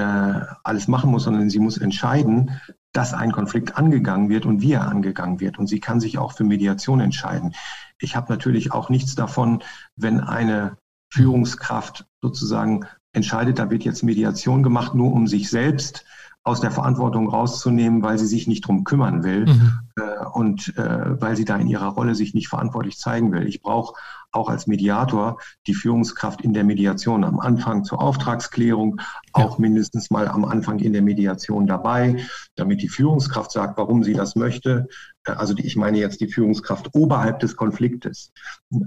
[0.63, 2.59] alles machen muss, sondern sie muss entscheiden,
[2.93, 5.59] dass ein Konflikt angegangen wird und wie er angegangen wird.
[5.59, 7.55] Und sie kann sich auch für Mediation entscheiden.
[7.99, 9.63] Ich habe natürlich auch nichts davon,
[9.97, 10.79] wenn eine
[11.15, 16.05] Führungskraft sozusagen entscheidet, da wird jetzt Mediation gemacht, nur um sich selbst
[16.43, 19.79] aus der Verantwortung rauszunehmen, weil sie sich nicht drum kümmern will mhm.
[19.97, 23.47] äh, und äh, weil sie da in ihrer Rolle sich nicht verantwortlich zeigen will.
[23.47, 23.95] Ich brauche
[24.31, 29.01] auch als Mediator die Führungskraft in der Mediation am Anfang zur Auftragsklärung,
[29.33, 34.13] auch mindestens mal am Anfang in der Mediation dabei, damit die Führungskraft sagt, warum sie
[34.13, 34.89] das möchte.
[35.25, 38.33] Also die, ich meine jetzt die Führungskraft oberhalb des Konfliktes.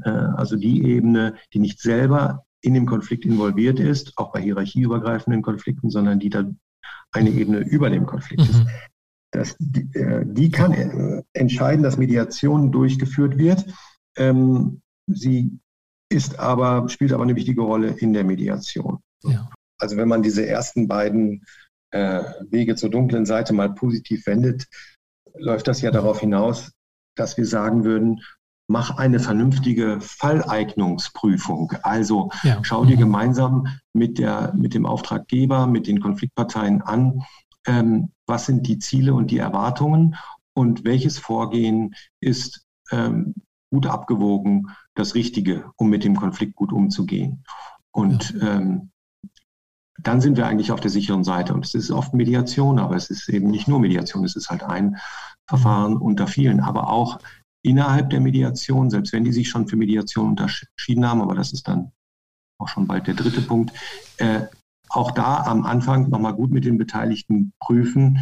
[0.03, 5.41] Äh, also die Ebene, die nicht selber in dem Konflikt involviert ist, auch bei hierarchieübergreifenden
[5.41, 6.45] Konflikten, sondern die da
[7.11, 8.63] eine Ebene über dem Konflikt ist.
[8.63, 8.69] Mhm.
[9.31, 13.65] Das, die, äh, die, kann äh, entscheiden, dass Mediation durchgeführt wird.
[14.17, 15.59] Ähm, sie
[16.09, 18.99] ist aber, spielt aber eine wichtige Rolle in der Mediation.
[19.23, 19.49] Ja.
[19.79, 21.43] also wenn man diese ersten beiden
[21.89, 24.67] Wege zur dunklen Seite mal positiv wendet,
[25.39, 26.71] läuft das ja darauf hinaus,
[27.15, 28.21] dass wir sagen würden,
[28.67, 31.73] mach eine vernünftige Falleignungsprüfung.
[31.83, 32.59] Also ja.
[32.63, 33.01] schau dir mhm.
[33.01, 37.23] gemeinsam mit, der, mit dem Auftraggeber, mit den Konfliktparteien an,
[37.65, 40.15] ähm, was sind die Ziele und die Erwartungen
[40.53, 43.35] und welches Vorgehen ist ähm,
[43.71, 47.43] gut abgewogen, das Richtige, um mit dem Konflikt gut umzugehen.
[47.91, 48.55] Und ja.
[48.55, 48.91] ähm,
[49.99, 51.53] dann sind wir eigentlich auf der sicheren Seite.
[51.53, 54.63] Und es ist oft Mediation, aber es ist eben nicht nur Mediation, es ist halt
[54.63, 54.97] ein
[55.47, 57.19] Verfahren unter vielen, aber auch
[57.63, 61.67] innerhalb der Mediation, selbst wenn die sich schon für Mediation unterschieden haben, aber das ist
[61.67, 61.91] dann
[62.59, 63.71] auch schon bald der dritte Punkt,
[64.17, 64.41] äh,
[64.89, 68.19] auch da am Anfang nochmal gut mit den Beteiligten prüfen,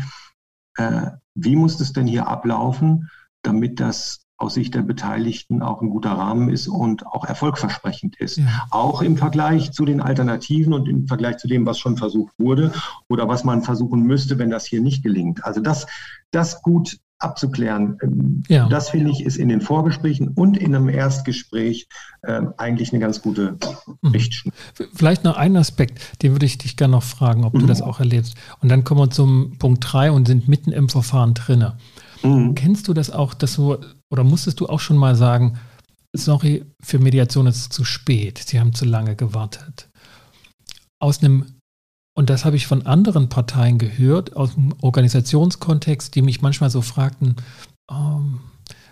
[0.78, 3.10] äh, wie muss es denn hier ablaufen,
[3.44, 8.38] damit das aus Sicht der Beteiligten auch ein guter Rahmen ist und auch erfolgversprechend ist.
[8.38, 8.46] Ja.
[8.70, 12.72] Auch im Vergleich zu den Alternativen und im Vergleich zu dem, was schon versucht wurde
[13.10, 15.44] oder was man versuchen müsste, wenn das hier nicht gelingt.
[15.44, 15.88] Also das,
[16.32, 17.98] das gut abzuklären.
[18.02, 18.68] Ähm, ja.
[18.68, 21.88] Das finde ich ist in den Vorgesprächen und in einem Erstgespräch
[22.22, 23.58] äh, eigentlich eine ganz gute
[24.02, 24.10] mhm.
[24.10, 24.54] Richtschnur.
[24.94, 27.60] Vielleicht noch einen Aspekt, den würde ich dich gerne noch fragen, ob mhm.
[27.60, 28.36] du das auch erlebst.
[28.62, 31.78] Und dann kommen wir zum Punkt 3 und sind mitten im Verfahren drinne.
[32.26, 32.56] Mhm.
[32.56, 33.78] Kennst du das auch, dass du,
[34.10, 35.58] oder musstest du auch schon mal sagen,
[36.16, 39.90] sorry, für Mediation ist es zu spät, sie haben zu lange gewartet.
[41.00, 41.46] Aus einem
[42.18, 46.82] und das habe ich von anderen Parteien gehört, aus dem Organisationskontext, die mich manchmal so
[46.82, 47.36] fragten,
[47.92, 48.40] ähm,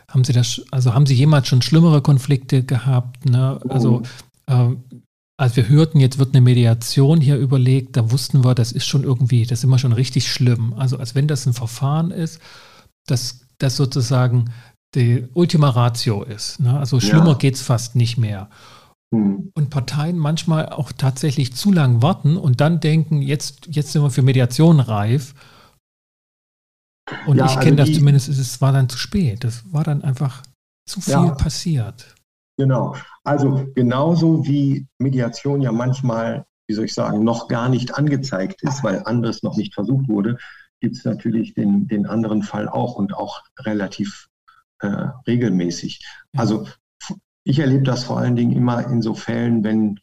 [0.09, 3.25] haben Sie das, also haben Sie jemals schon schlimmere Konflikte gehabt?
[3.25, 3.59] Ne?
[3.69, 4.03] Also
[4.47, 4.75] äh,
[5.37, 9.03] als wir hörten, jetzt wird eine Mediation hier überlegt, da wussten wir, das ist schon
[9.03, 10.73] irgendwie, das ist immer schon richtig schlimm.
[10.73, 12.39] Also als wenn das ein Verfahren ist,
[13.07, 14.51] das, das sozusagen
[14.95, 16.59] die Ultima Ratio ist.
[16.59, 16.77] Ne?
[16.77, 17.37] Also schlimmer ja.
[17.37, 18.49] geht es fast nicht mehr.
[19.13, 19.51] Hm.
[19.53, 24.11] Und Parteien manchmal auch tatsächlich zu lang warten und dann denken, jetzt, jetzt sind wir
[24.11, 25.33] für Mediation reif.
[27.27, 29.43] Und ja, ich kenne also das zumindest, es war dann zu spät.
[29.43, 30.43] Das war dann einfach
[30.87, 32.15] zu viel ja, passiert.
[32.57, 32.95] Genau.
[33.23, 38.83] Also genauso wie Mediation ja manchmal, wie soll ich sagen, noch gar nicht angezeigt ist,
[38.83, 40.37] weil anderes noch nicht versucht wurde,
[40.83, 44.27] gibt es natürlich den, den anderen Fall auch und auch relativ
[44.79, 46.05] äh, regelmäßig.
[46.35, 46.67] Also
[47.45, 50.01] ich erlebe das vor allen Dingen immer in so Fällen, wenn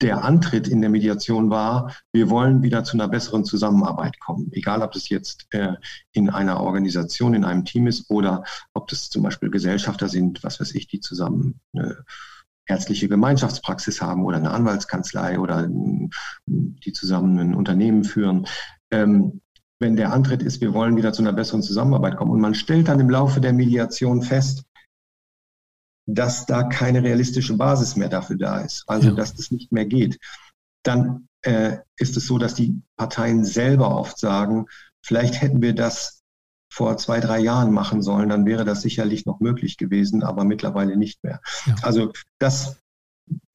[0.00, 4.50] der Antritt in der Mediation war, wir wollen wieder zu einer besseren Zusammenarbeit kommen.
[4.50, 5.74] Egal, ob das jetzt äh,
[6.10, 8.42] in einer Organisation, in einem Team ist oder
[8.74, 12.04] ob das zum Beispiel Gesellschafter sind, was weiß ich, die zusammen eine
[12.66, 16.08] ärztliche Gemeinschaftspraxis haben oder eine Anwaltskanzlei oder äh,
[16.46, 18.46] die zusammen ein Unternehmen führen.
[18.90, 19.40] Ähm,
[19.80, 22.88] wenn der Antritt ist, wir wollen wieder zu einer besseren Zusammenarbeit kommen und man stellt
[22.88, 24.64] dann im Laufe der Mediation fest,
[26.06, 29.14] dass da keine realistische Basis mehr dafür da ist, also ja.
[29.14, 30.18] dass das nicht mehr geht,
[30.82, 34.66] dann äh, ist es so, dass die Parteien selber oft sagen,
[35.02, 36.22] vielleicht hätten wir das
[36.72, 40.96] vor zwei, drei Jahren machen sollen, dann wäre das sicherlich noch möglich gewesen, aber mittlerweile
[40.96, 41.40] nicht mehr.
[41.66, 41.74] Ja.
[41.82, 42.80] Also das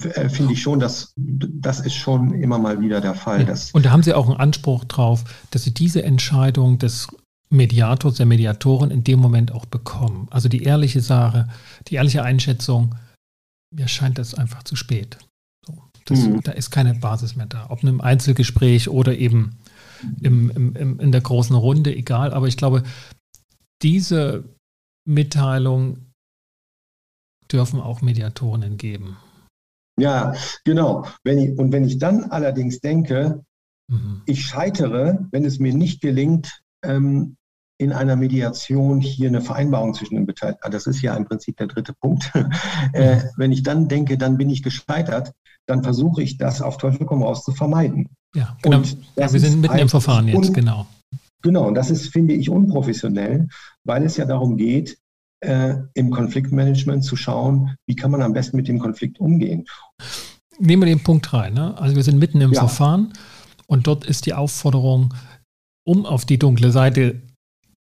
[0.01, 3.47] äh, finde ich schon, dass das ist schon immer mal wieder der Fall.
[3.47, 3.53] Ja.
[3.73, 7.07] Und da haben Sie auch einen Anspruch drauf, dass Sie diese Entscheidung des
[7.49, 10.27] Mediators, der Mediatorin in dem Moment auch bekommen.
[10.31, 11.47] Also die ehrliche Sache,
[11.87, 12.95] die ehrliche Einschätzung,
[13.71, 15.17] mir scheint das einfach zu spät.
[15.65, 16.41] So, das, mhm.
[16.41, 17.67] Da ist keine Basis mehr da.
[17.69, 19.59] Ob in einem Einzelgespräch oder eben
[20.21, 22.33] im, im, im, in der großen Runde, egal.
[22.33, 22.83] Aber ich glaube,
[23.81, 24.43] diese
[25.05, 25.97] Mitteilung
[27.51, 29.17] dürfen auch Mediatorinnen geben.
[29.99, 31.05] Ja, genau.
[31.23, 33.43] Wenn ich, und wenn ich dann allerdings denke,
[33.87, 34.21] mhm.
[34.25, 37.37] ich scheitere, wenn es mir nicht gelingt, ähm,
[37.77, 40.61] in einer Mediation hier eine Vereinbarung zwischen den Beteiligten.
[40.63, 42.31] Ah, das ist ja im Prinzip der dritte Punkt.
[42.93, 45.33] äh, wenn ich dann denke, dann bin ich gescheitert,
[45.65, 48.09] dann versuche ich das auf Teufel komm raus zu vermeiden.
[48.35, 48.81] Ja, genau.
[49.15, 50.87] Ja, wir sind mitten im Verfahren jetzt, genau.
[51.41, 53.49] Genau, und das ist, finde ich, unprofessionell,
[53.83, 54.97] weil es ja darum geht,
[55.43, 59.65] äh, im Konfliktmanagement zu schauen, wie kann man am besten mit dem Konflikt umgehen.
[60.59, 61.53] Nehmen wir den Punkt rein.
[61.53, 61.77] Ne?
[61.77, 62.59] Also wir sind mitten im ja.
[62.59, 63.13] Verfahren
[63.67, 65.13] und dort ist die Aufforderung,
[65.85, 67.21] um auf die dunkle Seite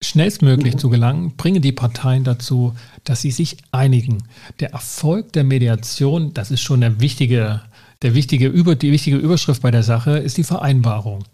[0.03, 0.79] schnellstmöglich mhm.
[0.79, 4.23] zu gelangen, bringen die Parteien dazu, dass sie sich einigen.
[4.61, 7.61] Der Erfolg der Mediation, das ist schon der wichtige,
[8.01, 11.25] der wichtige Über, die wichtige Überschrift bei der Sache, ist die Vereinbarung.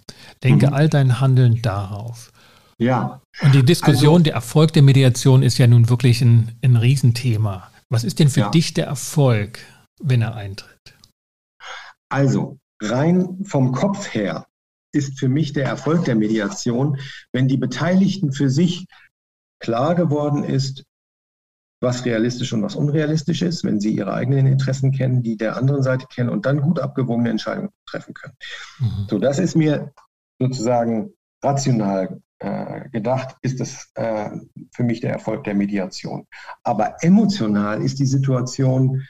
[0.42, 0.72] Denke mhm.
[0.72, 2.32] all dein Handeln darauf.
[2.78, 3.22] Ja.
[3.42, 7.70] Und die Diskussion, also, der Erfolg der Mediation ist ja nun wirklich ein, ein Riesenthema.
[7.88, 8.50] Was ist denn für ja.
[8.50, 9.60] dich der Erfolg,
[10.02, 10.96] wenn er eintritt?
[12.08, 14.46] Also, rein vom Kopf her
[14.92, 16.98] ist für mich der Erfolg der Mediation,
[17.32, 18.86] wenn die Beteiligten für sich
[19.60, 20.84] klar geworden ist,
[21.82, 25.82] was realistisch und was unrealistisch ist, wenn sie ihre eigenen Interessen kennen, die der anderen
[25.82, 28.34] Seite kennen und dann gut abgewogene Entscheidungen treffen können.
[28.78, 29.06] Mhm.
[29.10, 29.92] So, das ist mir
[30.40, 31.12] sozusagen
[31.42, 34.30] rational gedacht, ist das äh,
[34.72, 36.26] für mich der Erfolg der Mediation.
[36.62, 39.02] Aber emotional ist die Situation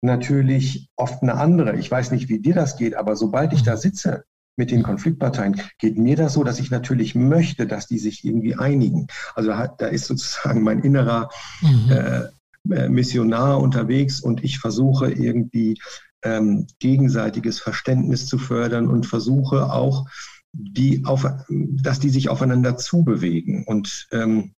[0.00, 1.76] natürlich oft eine andere.
[1.76, 3.78] Ich weiß nicht, wie dir das geht, aber sobald ich da mhm.
[3.78, 4.24] sitze
[4.56, 8.56] mit den Konfliktparteien, geht mir das so, dass ich natürlich möchte, dass die sich irgendwie
[8.56, 9.06] einigen.
[9.34, 11.30] Also da ist sozusagen mein innerer
[11.62, 11.90] mhm.
[11.90, 15.80] äh, äh, Missionar unterwegs und ich versuche irgendwie
[16.22, 20.06] ähm, gegenseitiges Verständnis zu fördern und versuche auch,
[20.52, 24.54] die auf, dass die sich aufeinander zubewegen und ähm,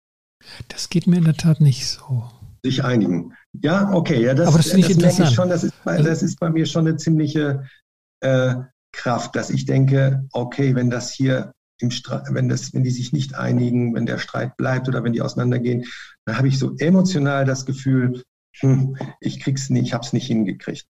[0.69, 2.31] das geht mir in der Tat nicht so.
[2.63, 3.35] Sich einigen.
[3.53, 6.39] Ja, okay, ja, das, Aber das, das merke ich schon, das ist, bei, das ist
[6.39, 7.65] bei mir schon eine ziemliche
[8.21, 8.55] äh,
[8.93, 13.13] Kraft, dass ich denke, okay, wenn das hier im Streit, wenn das, wenn die sich
[13.13, 15.87] nicht einigen, wenn der Streit bleibt oder wenn die auseinandergehen,
[16.27, 18.23] dann habe ich so emotional das Gefühl,
[18.59, 20.87] hm, ich krieg's nicht, ich habe es nicht hingekriegt.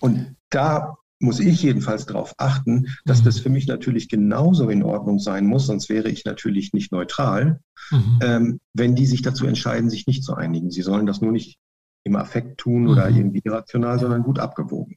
[0.00, 3.24] Und da muss ich jedenfalls darauf achten, dass mhm.
[3.24, 7.60] das für mich natürlich genauso in Ordnung sein muss, sonst wäre ich natürlich nicht neutral,
[7.90, 8.18] mhm.
[8.22, 10.70] ähm, wenn die sich dazu entscheiden, sich nicht zu einigen.
[10.70, 11.58] Sie sollen das nur nicht
[12.04, 12.88] im Affekt tun mhm.
[12.90, 14.96] oder irgendwie irrational, sondern gut abgewogen.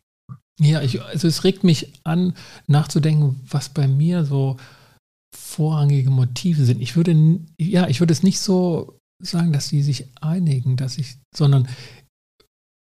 [0.60, 2.34] Ja, ich, also es regt mich an,
[2.68, 4.58] nachzudenken, was bei mir so
[5.34, 6.82] vorrangige Motive sind.
[6.82, 11.18] Ich würde, ja, ich würde es nicht so sagen, dass sie sich einigen, dass ich,
[11.36, 11.68] sondern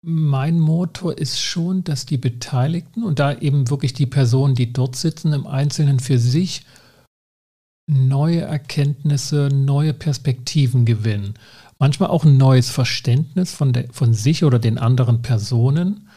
[0.04, 4.96] mein Motor ist schon, dass die Beteiligten und da eben wirklich die Personen, die dort
[4.96, 6.64] sitzen, im Einzelnen für sich
[7.88, 11.34] neue Erkenntnisse, neue Perspektiven gewinnen.
[11.78, 16.08] Manchmal auch ein neues Verständnis von, der, von sich oder den anderen Personen.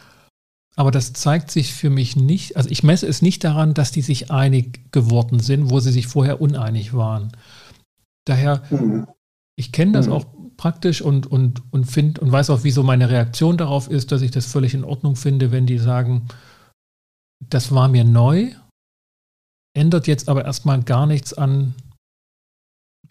[0.75, 4.01] Aber das zeigt sich für mich nicht, also ich messe es nicht daran, dass die
[4.01, 7.31] sich einig geworden sind, wo sie sich vorher uneinig waren.
[8.25, 9.07] Daher, mhm.
[9.55, 10.13] ich kenne das mhm.
[10.13, 10.25] auch
[10.57, 14.31] praktisch und, und, und finde und weiß auch, wieso meine Reaktion darauf ist, dass ich
[14.31, 16.27] das völlig in Ordnung finde, wenn die sagen,
[17.49, 18.51] das war mir neu,
[19.75, 21.75] ändert jetzt aber erstmal gar nichts an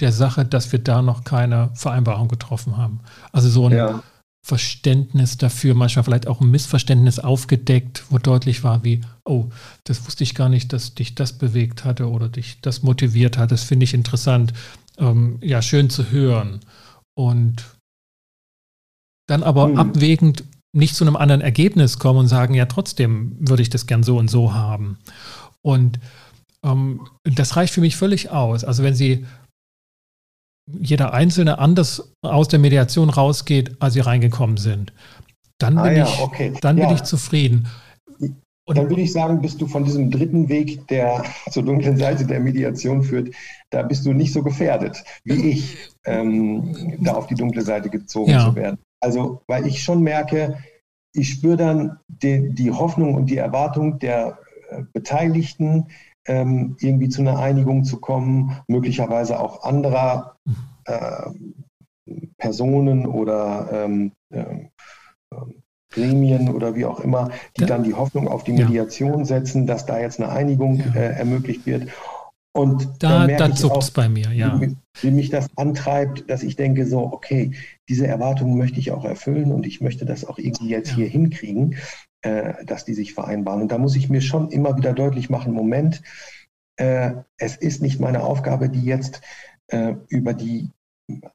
[0.01, 3.01] der Sache, dass wir da noch keine Vereinbarung getroffen haben.
[3.33, 4.03] Also so ein ja.
[4.45, 9.47] Verständnis dafür, manchmal vielleicht auch ein Missverständnis aufgedeckt, wo deutlich war, wie, oh,
[9.85, 13.53] das wusste ich gar nicht, dass dich das bewegt hatte oder dich das motiviert hat.
[13.53, 14.53] Das finde ich interessant.
[14.99, 16.61] Ähm, ja, schön zu hören.
[17.17, 17.65] Und
[19.29, 19.79] dann aber mhm.
[19.79, 24.03] abwägend nicht zu einem anderen Ergebnis kommen und sagen, ja, trotzdem würde ich das gern
[24.03, 24.99] so und so haben.
[25.63, 26.01] Und
[26.65, 28.65] ähm, das reicht für mich völlig aus.
[28.65, 29.25] Also wenn Sie
[30.67, 34.93] jeder Einzelne anders aus der Mediation rausgeht, als sie reingekommen sind.
[35.59, 36.55] Dann bin, ah, ja, ich, okay.
[36.61, 36.87] dann ja.
[36.87, 37.69] bin ich zufrieden.
[38.67, 42.27] Und dann würde ich sagen, bist du von diesem dritten Weg, der zur dunklen Seite
[42.27, 43.35] der Mediation führt,
[43.71, 48.31] da bist du nicht so gefährdet wie ich, ähm, da auf die dunkle Seite gezogen
[48.31, 48.45] ja.
[48.45, 48.79] zu werden.
[49.01, 50.59] Also, weil ich schon merke,
[51.13, 54.39] ich spüre dann die, die Hoffnung und die Erwartung der
[54.71, 55.89] äh, Beteiligten,
[56.27, 60.37] ähm, irgendwie zu einer Einigung zu kommen, möglicherweise auch anderer
[60.87, 61.31] äh,
[62.39, 64.69] Personen oder ähm, äh,
[65.95, 69.25] Gremien oder wie auch immer, die dann die Hoffnung auf die Mediation ja.
[69.25, 71.01] setzen, dass da jetzt eine Einigung ja.
[71.01, 71.89] äh, ermöglicht wird.
[72.57, 74.61] Und da, da zuckt es bei mir, ja.
[74.61, 77.51] Wie, wie, mich das antreibt, dass ich denke, so, okay,
[77.89, 80.97] diese Erwartungen möchte ich auch erfüllen und ich möchte das auch irgendwie jetzt ja.
[80.99, 81.77] hier hinkriegen
[82.25, 83.63] äh, dass die sich vereinbaren.
[83.63, 86.03] Und da muss ich mir schon immer wieder deutlich machen, Moment,
[86.77, 89.21] äh, es ist nicht meine Aufgabe, die jetzt
[89.69, 90.71] äh, über die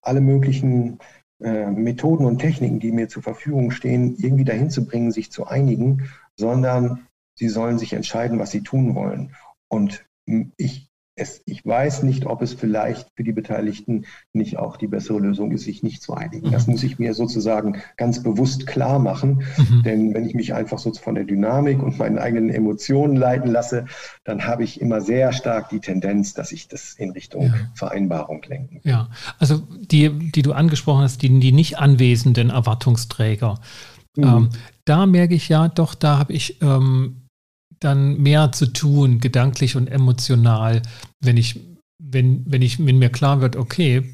[0.02, 0.98] alle möglichen
[1.42, 5.48] äh, Methoden und Techniken, die mir zur Verfügung stehen, irgendwie dahin zu bringen, sich zu
[5.48, 9.36] einigen, sondern sie sollen sich entscheiden, was sie tun wollen.
[9.68, 10.06] Und
[10.58, 10.89] ich
[11.20, 15.52] es, ich weiß nicht, ob es vielleicht für die Beteiligten nicht auch die bessere Lösung
[15.52, 16.52] ist, sich nicht zu einigen.
[16.52, 16.74] Das mhm.
[16.74, 19.44] muss ich mir sozusagen ganz bewusst klar machen.
[19.58, 19.84] Mhm.
[19.84, 23.86] Denn wenn ich mich einfach so von der Dynamik und meinen eigenen Emotionen leiten lasse,
[24.24, 27.54] dann habe ich immer sehr stark die Tendenz, dass ich das in Richtung ja.
[27.76, 28.80] Vereinbarung lenke.
[28.84, 33.60] Ja, also die, die du angesprochen hast, die, die nicht anwesenden Erwartungsträger.
[34.16, 34.24] Mhm.
[34.24, 34.50] Ähm,
[34.86, 37.29] da merke ich ja, doch, da habe ich ähm,
[37.80, 40.82] dann mehr zu tun, gedanklich und emotional,
[41.22, 41.60] wenn ich,
[42.02, 44.14] wenn, wenn ich, wenn mir klar wird, okay,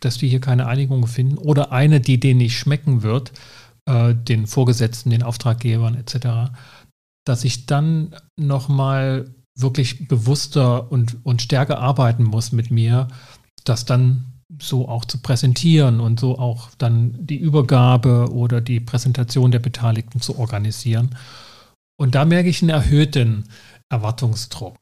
[0.00, 3.32] dass wir hier keine Einigung finden oder eine, die denen nicht schmecken wird,
[3.86, 6.52] äh, den Vorgesetzten, den Auftraggebern etc.,
[7.24, 13.08] dass ich dann nochmal wirklich bewusster und, und stärker arbeiten muss mit mir,
[13.64, 19.50] das dann so auch zu präsentieren und so auch dann die Übergabe oder die Präsentation
[19.50, 21.16] der Beteiligten zu organisieren.
[21.98, 23.44] Und da merke ich einen erhöhten
[23.88, 24.76] Erwartungsdruck.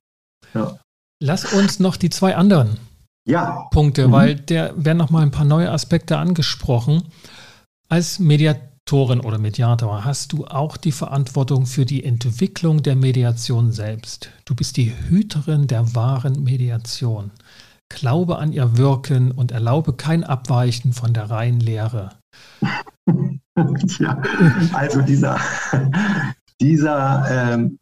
[0.54, 0.78] Ja.
[1.22, 2.78] Lass uns noch die zwei anderen
[3.26, 3.66] ja.
[3.70, 4.12] Punkte, mhm.
[4.12, 7.04] weil der werden noch mal ein paar neue Aspekte angesprochen.
[7.88, 14.30] Als Mediatorin oder Mediator hast du auch die Verantwortung für die Entwicklung der Mediation selbst.
[14.44, 17.30] Du bist die Hüterin der wahren Mediation.
[17.90, 22.10] Glaube an ihr Wirken und erlaube kein Abweichen von der reinen Lehre.
[23.98, 24.22] ja,
[24.72, 25.38] also dieser,
[26.60, 27.78] dieser ähm,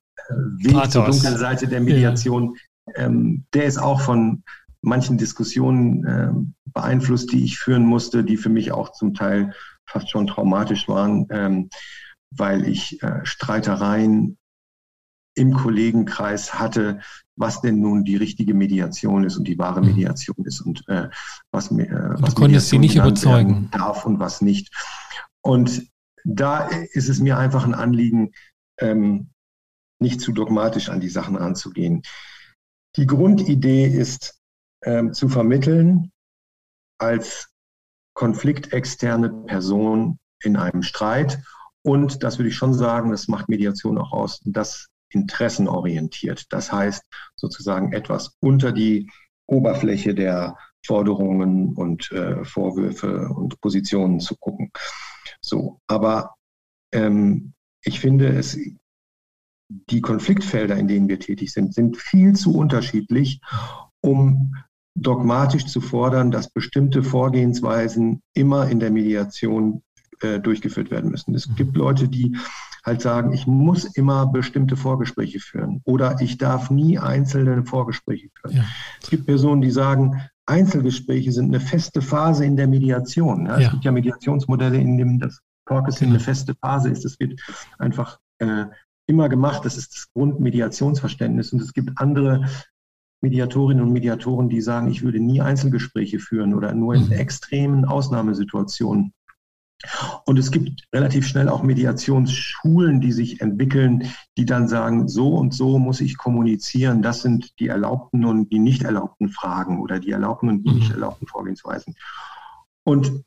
[0.58, 0.92] Weg Pathos.
[0.92, 2.56] zur dunklen Seite der Mediation,
[2.86, 3.04] ja.
[3.04, 4.42] ähm, der ist auch von
[4.80, 6.32] manchen Diskussionen äh,
[6.72, 9.54] beeinflusst, die ich führen musste, die für mich auch zum Teil
[9.86, 11.70] fast schon traumatisch waren, ähm,
[12.30, 14.38] weil ich äh, Streitereien
[15.34, 17.00] im Kollegenkreis hatte,
[17.36, 19.88] was denn nun die richtige Mediation ist und die wahre mhm.
[19.88, 21.08] Mediation ist und äh,
[21.50, 24.74] was, äh, was konntest sie nicht überzeugen darf und was nicht.
[25.42, 25.90] Und
[26.24, 28.32] da ist es mir einfach ein Anliegen,
[28.82, 29.30] ähm,
[30.00, 32.02] nicht zu dogmatisch an die Sachen ranzugehen.
[32.96, 34.38] Die Grundidee ist
[34.84, 36.10] ähm, zu vermitteln
[36.98, 37.48] als
[38.14, 41.42] konfliktexterne Person in einem Streit.
[41.82, 46.52] Und das würde ich schon sagen, das macht Mediation auch aus, das interessenorientiert.
[46.52, 47.02] Das heißt
[47.36, 49.10] sozusagen etwas unter die
[49.46, 54.70] Oberfläche der Forderungen und äh, Vorwürfe und Positionen zu gucken.
[55.40, 56.34] So, aber
[56.92, 57.54] ähm,
[57.84, 58.58] ich finde es,
[59.68, 63.40] die Konfliktfelder, in denen wir tätig sind, sind viel zu unterschiedlich,
[64.00, 64.54] um
[64.94, 69.82] dogmatisch zu fordern, dass bestimmte Vorgehensweisen immer in der Mediation
[70.20, 71.34] äh, durchgeführt werden müssen.
[71.34, 72.36] Es gibt Leute, die
[72.84, 78.56] halt sagen, ich muss immer bestimmte Vorgespräche führen oder ich darf nie einzelne Vorgespräche führen.
[78.56, 78.64] Ja.
[79.00, 83.46] Es gibt Personen, die sagen, Einzelgespräche sind eine feste Phase in der Mediation.
[83.46, 83.66] Ja, ja.
[83.66, 86.16] Es gibt ja Mediationsmodelle, in denen das Caucusing genau.
[86.16, 87.04] eine feste Phase ist.
[87.04, 87.40] Das wird
[87.78, 88.66] einfach äh,
[89.06, 89.64] immer gemacht.
[89.64, 91.52] Das ist das Grundmediationsverständnis.
[91.52, 92.46] Und es gibt andere
[93.22, 97.12] Mediatorinnen und Mediatoren, die sagen, ich würde nie Einzelgespräche führen oder nur in mhm.
[97.12, 99.12] extremen Ausnahmesituationen.
[100.26, 104.04] Und es gibt relativ schnell auch Mediationsschulen, die sich entwickeln,
[104.36, 107.02] die dann sagen, so und so muss ich kommunizieren.
[107.02, 110.88] Das sind die erlaubten und die nicht erlaubten Fragen oder die erlaubten und die nicht
[110.88, 110.94] mhm.
[110.94, 111.96] erlaubten Vorgehensweisen.
[112.84, 113.24] Und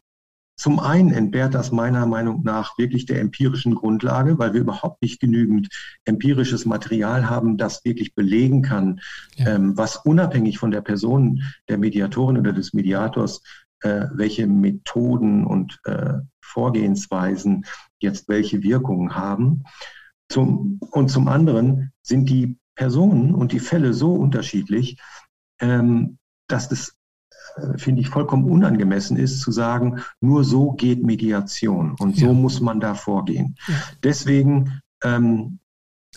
[0.58, 5.20] zum einen entbehrt das meiner Meinung nach wirklich der empirischen Grundlage, weil wir überhaupt nicht
[5.20, 5.68] genügend
[6.06, 9.02] empirisches Material haben, das wirklich belegen kann,
[9.36, 9.56] ja.
[9.56, 13.42] ähm, was unabhängig von der Person der Mediatorin oder des Mediators,
[13.82, 17.66] äh, welche Methoden und äh, Vorgehensweisen
[18.00, 19.64] jetzt welche Wirkungen haben.
[20.30, 24.98] Zum, und zum anderen sind die Personen und die Fälle so unterschiedlich,
[25.60, 26.95] ähm, dass das äh,
[27.78, 32.34] finde ich, vollkommen unangemessen ist, zu sagen, nur so geht Mediation und so ja.
[32.34, 33.56] muss man da vorgehen.
[33.68, 33.76] Ja.
[34.04, 35.60] Deswegen ähm,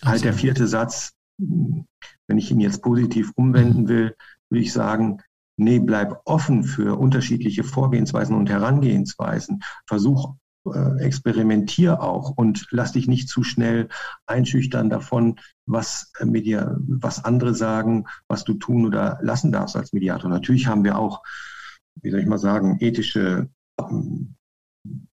[0.05, 3.89] halt der vierte Satz, wenn ich ihn jetzt positiv umwenden mhm.
[3.89, 4.17] will,
[4.51, 5.23] würde ich sagen,
[5.57, 9.61] nee, bleib offen für unterschiedliche Vorgehensweisen und Herangehensweisen.
[9.87, 10.35] Versuch,
[10.73, 13.89] äh, experimentier auch und lass dich nicht zu schnell
[14.27, 19.93] einschüchtern davon, was, äh, Media, was andere sagen, was du tun oder lassen darfst als
[19.93, 20.31] Mediator.
[20.31, 21.23] Natürlich haben wir auch,
[22.01, 23.49] wie soll ich mal sagen, ethische
[23.81, 24.35] ähm,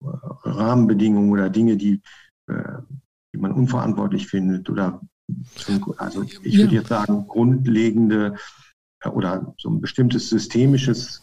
[0.00, 2.02] Rahmenbedingungen oder Dinge, die,
[2.48, 2.78] äh,
[3.32, 5.00] die man unverantwortlich findet oder
[5.96, 8.36] also ich würde jetzt sagen, grundlegende
[9.10, 11.21] oder so ein bestimmtes systemisches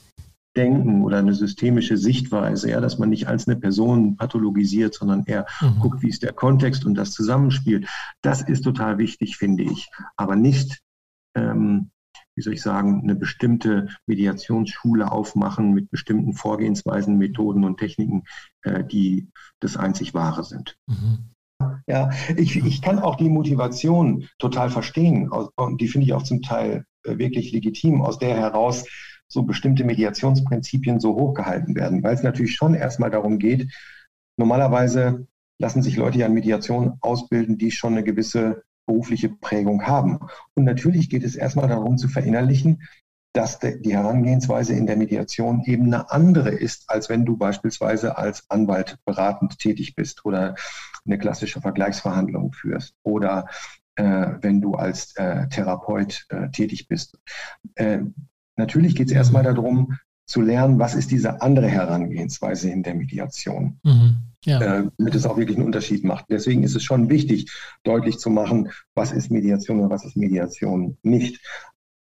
[0.60, 5.46] Denken oder eine systemische Sichtweise, ja, dass man nicht als eine Person pathologisiert, sondern eher
[5.62, 5.80] mhm.
[5.80, 7.88] guckt, wie ist der Kontext und das zusammenspielt.
[8.22, 9.88] Das ist total wichtig, finde ich.
[10.18, 10.82] Aber nicht,
[11.34, 11.92] ähm,
[12.36, 18.24] wie soll ich sagen, eine bestimmte Mediationsschule aufmachen mit bestimmten Vorgehensweisen, Methoden und Techniken,
[18.64, 19.30] äh, die
[19.62, 20.76] das einzig Wahre sind.
[20.88, 21.30] Mhm.
[21.88, 26.42] Ja, ich, ich kann auch die Motivation total verstehen und die finde ich auch zum
[26.42, 28.86] Teil äh, wirklich legitim, aus der heraus
[29.30, 33.72] so bestimmte Mediationsprinzipien so hochgehalten werden, weil es natürlich schon erstmal darum geht,
[34.38, 35.28] normalerweise
[35.60, 40.20] lassen sich Leute ja in Mediation ausbilden, die schon eine gewisse berufliche Prägung haben.
[40.56, 42.82] Und natürlich geht es erstmal darum zu verinnerlichen,
[43.34, 48.50] dass die Herangehensweise in der Mediation eben eine andere ist, als wenn du beispielsweise als
[48.50, 50.56] Anwalt beratend tätig bist oder
[51.06, 53.48] eine klassische Vergleichsverhandlung führst oder
[53.96, 57.20] äh, wenn du als äh, Therapeut äh, tätig bist.
[58.60, 63.80] Natürlich geht es erstmal darum, zu lernen, was ist diese andere Herangehensweise in der Mediation.
[63.84, 64.18] Mhm.
[64.46, 64.62] Ja.
[64.62, 66.26] Äh, damit es auch wirklich einen Unterschied macht.
[66.30, 67.52] Deswegen ist es schon wichtig,
[67.84, 71.42] deutlich zu machen, was ist Mediation und was ist Mediation nicht.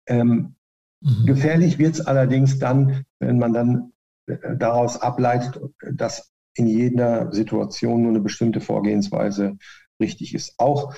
[0.08, 0.56] Ähm,
[1.02, 1.26] mhm.
[1.26, 3.91] Gefährlich wird es allerdings dann, wenn man dann
[4.28, 5.60] äh, daraus ableitet,
[5.91, 9.58] dass in jeder Situation nur eine bestimmte Vorgehensweise
[10.00, 10.54] richtig ist.
[10.58, 10.96] Auch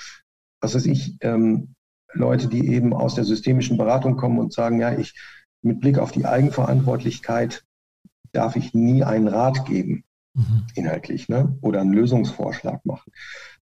[0.62, 1.76] was weiß ich, ähm,
[2.14, 5.14] Leute, die eben aus der systemischen Beratung kommen und sagen, ja, ich
[5.62, 7.66] mit Blick auf die Eigenverantwortlichkeit
[8.32, 10.03] darf ich nie einen Rat geben.
[10.38, 10.64] mhm.
[10.76, 11.58] inhaltlich, ne?
[11.62, 13.12] oder einen Lösungsvorschlag machen.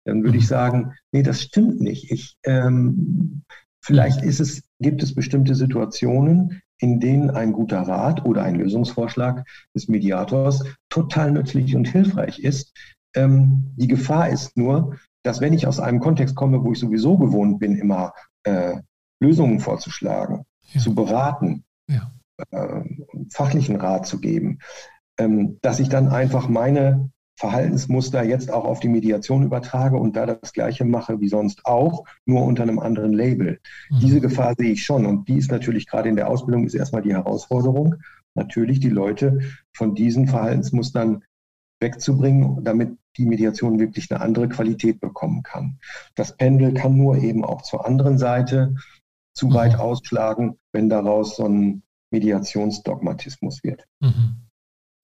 [0.04, 0.40] Dann würde mhm.
[0.40, 2.12] ich sagen, nee, das stimmt nicht.
[2.12, 3.44] Ich, ähm,
[3.80, 9.48] vielleicht ist es, gibt es bestimmte Situationen, in denen ein guter Rat oder ein Lösungsvorschlag
[9.74, 12.74] des Mediators total nützlich und hilfreich ist.
[13.16, 17.18] Ähm, die Gefahr ist nur, dass wenn ich aus einem Kontext komme, wo ich sowieso
[17.18, 18.78] gewohnt bin, immer äh,
[19.22, 20.82] Lösungen vorzuschlagen, ja.
[20.82, 22.12] zu beraten, ja.
[22.52, 22.84] äh,
[23.32, 24.60] fachlichen Rat zu geben,
[25.18, 30.26] ähm, dass ich dann einfach meine Verhaltensmuster jetzt auch auf die Mediation übertrage und da
[30.26, 33.60] das Gleiche mache wie sonst auch, nur unter einem anderen Label.
[33.90, 34.00] Mhm.
[34.00, 37.02] Diese Gefahr sehe ich schon und die ist natürlich gerade in der Ausbildung ist erstmal
[37.02, 37.96] die Herausforderung,
[38.36, 39.40] natürlich die Leute
[39.74, 41.24] von diesen Verhaltensmustern
[41.82, 45.78] wegzubringen, damit die Mediation wirklich eine andere Qualität bekommen kann.
[46.16, 48.76] Das Pendel kann nur eben auch zur anderen Seite
[49.36, 49.80] zu weit mhm.
[49.80, 53.86] ausschlagen, wenn daraus so ein Mediationsdogmatismus wird.
[54.00, 54.38] Mhm.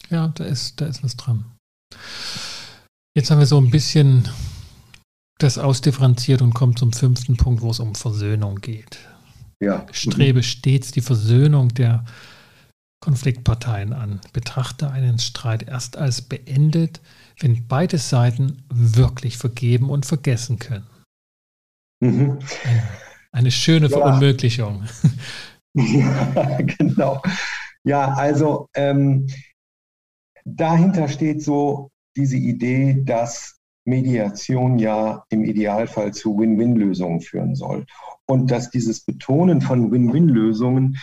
[0.10, 1.46] Ja, da ist, da ist was dran.
[3.16, 4.30] Jetzt haben wir so ein bisschen
[5.38, 9.00] das ausdifferenziert und kommen zum fünften Punkt, wo es um Versöhnung geht.
[9.60, 9.86] Ja.
[9.92, 12.06] Strebe stets die Versöhnung der
[13.04, 14.22] Konfliktparteien an.
[14.34, 17.02] Betrachte einen Streit erst als beendet,
[17.40, 20.88] wenn beide Seiten wirklich vergeben und vergessen können.
[22.00, 22.40] Mhm.
[22.64, 22.84] Eine,
[23.32, 23.98] eine, schöne ja.
[23.98, 24.84] Verunmöglichung.
[25.74, 27.22] Ja, genau.
[27.86, 29.28] Ja, also ähm,
[30.44, 37.86] dahinter steht so diese Idee, dass Mediation ja im Idealfall zu Win-Win-Lösungen führen soll.
[38.28, 40.98] Und dass dieses Betonen von Win-Win-Lösungen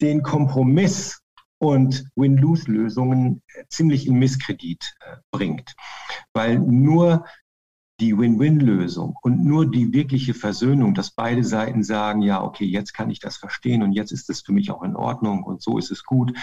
[0.00, 1.20] den Kompromiss
[1.58, 5.74] und Win-Lose-Lösungen ziemlich in Misskredit äh, bringt.
[6.34, 7.24] Weil nur
[8.00, 13.10] die Win-Win-Lösung und nur die wirkliche Versöhnung, dass beide Seiten sagen, ja, okay, jetzt kann
[13.10, 15.90] ich das verstehen und jetzt ist es für mich auch in Ordnung und so ist
[15.90, 16.36] es gut,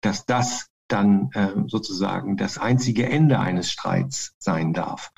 [0.00, 5.10] dass das dann äh, sozusagen das einzige Ende eines Streits sein darf.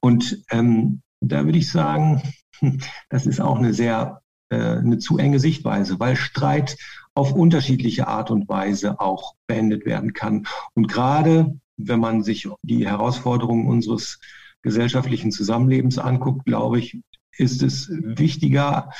[0.00, 2.22] Und ähm, da würde ich sagen,
[3.08, 6.76] das ist auch eine sehr äh, eine zu enge Sichtweise, weil Streit
[7.14, 10.46] auf unterschiedliche Art und Weise auch beendet werden kann.
[10.74, 14.20] Und gerade wenn man sich die Herausforderungen unseres
[14.62, 17.00] gesellschaftlichen Zusammenlebens anguckt, glaube ich,
[17.36, 18.90] ist es wichtiger,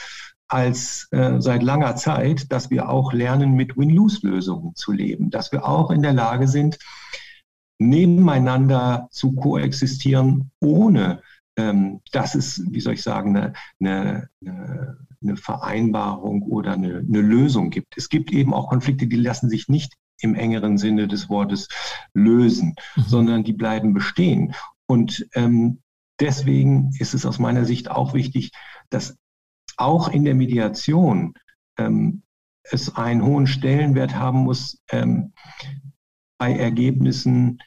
[0.48, 5.64] als äh, seit langer Zeit, dass wir auch lernen, mit Win-Lose-Lösungen zu leben, dass wir
[5.64, 6.78] auch in der Lage sind,
[7.78, 11.22] nebeneinander zu koexistieren, ohne
[11.56, 14.28] ähm, dass es, wie soll ich sagen, eine, eine,
[15.22, 17.96] eine Vereinbarung oder eine, eine Lösung gibt.
[17.96, 21.68] Es gibt eben auch Konflikte, die lassen sich nicht im engeren Sinne des Wortes
[22.12, 23.02] lösen, mhm.
[23.02, 24.54] sondern die bleiben bestehen.
[24.90, 25.82] Und ähm,
[26.18, 28.50] deswegen ist es aus meiner Sicht auch wichtig,
[28.90, 29.16] dass
[29.76, 31.34] auch in der Mediation
[31.78, 32.24] ähm,
[32.64, 35.32] es einen hohen Stellenwert haben muss, ähm,
[36.38, 37.60] bei Ergebnissen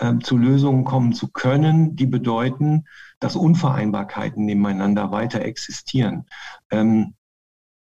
[0.00, 2.84] ähm, zu Lösungen kommen zu können, die bedeuten,
[3.20, 6.26] dass Unvereinbarkeiten nebeneinander weiter existieren.
[6.70, 7.14] Ähm,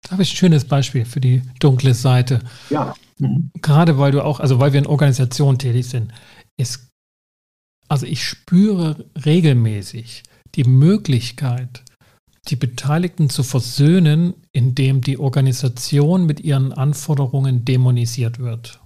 [0.03, 2.41] da habe ich ein schönes Beispiel für die dunkle Seite.
[2.68, 2.95] Ja.
[3.18, 3.51] Mhm.
[3.62, 6.12] Gerade weil du auch, also weil wir in Organisationen tätig sind,
[6.59, 6.93] ist,
[7.89, 10.22] also ich spüre regelmäßig
[10.55, 11.84] die Möglichkeit,
[12.49, 18.80] die Beteiligten zu versöhnen, indem die Organisation mit ihren Anforderungen dämonisiert wird.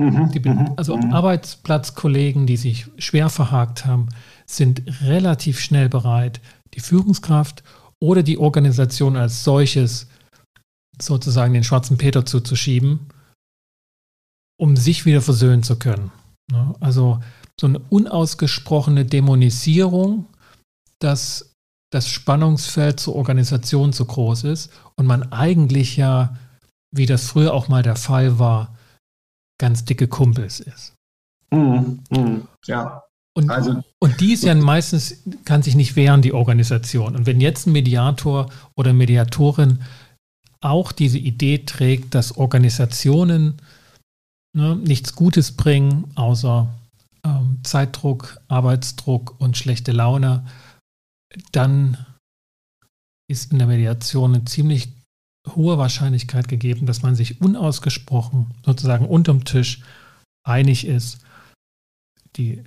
[0.00, 1.12] Mhm, die, mhm, also mhm.
[1.12, 4.08] Arbeitsplatzkollegen, die sich schwer verhakt haben,
[4.46, 6.40] sind relativ schnell bereit,
[6.74, 7.64] die Führungskraft
[8.00, 10.06] oder die Organisation als solches
[11.00, 13.08] sozusagen den schwarzen Peter zuzuschieben,
[14.58, 16.12] um sich wieder versöhnen zu können.
[16.50, 16.74] Ne?
[16.80, 17.20] Also
[17.60, 20.26] so eine unausgesprochene Dämonisierung,
[21.00, 21.54] dass
[21.90, 26.36] das Spannungsfeld zur Organisation zu groß ist und man eigentlich ja,
[26.94, 28.76] wie das früher auch mal der Fall war,
[29.58, 30.94] ganz dicke Kumpels ist.
[31.50, 33.02] Mhm, mh, ja.
[33.34, 37.14] Und, also, und die ist ja meistens, kann sich nicht wehren, die Organisation.
[37.14, 39.82] Und wenn jetzt ein Mediator oder Mediatorin
[40.60, 43.62] auch diese Idee trägt, dass Organisationen
[44.56, 46.68] ne, nichts Gutes bringen, außer
[47.28, 50.46] ähm, Zeitdruck, Arbeitsdruck und schlechte Laune,
[51.52, 52.06] dann
[53.30, 54.92] ist in der Mediation eine ziemlich
[55.54, 59.82] hohe Wahrscheinlichkeit gegeben, dass man sich unausgesprochen sozusagen unterm Tisch
[60.46, 61.24] einig ist.
[62.36, 62.64] Die,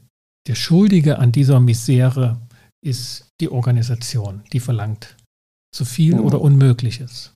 [0.48, 2.40] der Schuldige an dieser Misere
[2.84, 5.16] ist die Organisation, die verlangt
[5.74, 6.26] zu viel mhm.
[6.26, 7.34] oder Unmögliches.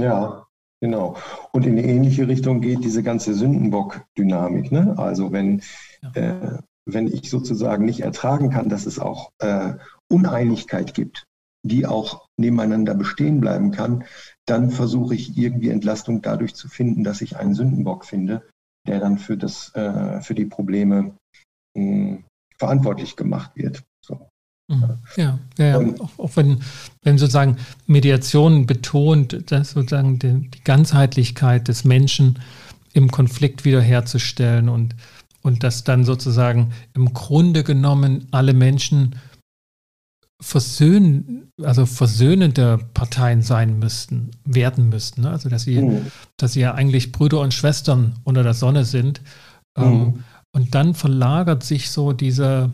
[0.00, 0.46] Ja,
[0.80, 1.16] genau.
[1.52, 4.72] Und in eine ähnliche Richtung geht diese ganze Sündenbock-Dynamik.
[4.72, 4.94] Ne?
[4.98, 5.62] Also wenn,
[6.02, 6.10] ja.
[6.14, 9.74] äh, wenn ich sozusagen nicht ertragen kann, dass es auch äh,
[10.10, 11.24] Uneinigkeit gibt,
[11.62, 14.04] die auch nebeneinander bestehen bleiben kann,
[14.46, 18.42] dann versuche ich irgendwie Entlastung dadurch zu finden, dass ich einen Sündenbock finde
[18.86, 21.16] der dann für, das, äh, für die Probleme
[21.76, 22.24] mh, hm,
[22.58, 23.82] verantwortlich gemacht wird.
[24.68, 24.98] Mhm.
[25.16, 25.94] Ja, ja, ja.
[26.00, 26.62] Auch, auch, wenn,
[27.02, 27.56] wenn sozusagen
[27.86, 32.38] Mediation betont, dass sozusagen die, die Ganzheitlichkeit des Menschen
[32.94, 34.96] im Konflikt wiederherzustellen und,
[35.42, 39.16] und dass dann sozusagen im Grunde genommen alle Menschen
[40.40, 45.22] versöhnen, also versöhnende Parteien sein müssten, werden müssten.
[45.22, 45.30] Ne?
[45.30, 46.06] Also dass sie, mhm.
[46.36, 49.20] dass sie ja eigentlich Brüder und Schwestern unter der Sonne sind.
[49.76, 49.92] Ähm, mhm.
[49.92, 52.70] Ähm, und dann verlagert sich so diese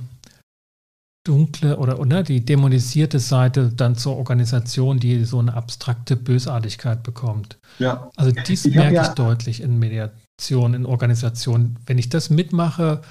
[1.27, 7.59] dunkle oder, oder die dämonisierte Seite dann zur Organisation, die so eine abstrakte Bösartigkeit bekommt.
[7.79, 8.11] Ja.
[8.17, 11.79] Also dies ich merke ja, ich deutlich in Mediation, in Organisationen.
[11.87, 13.03] Wenn ich das mitmache,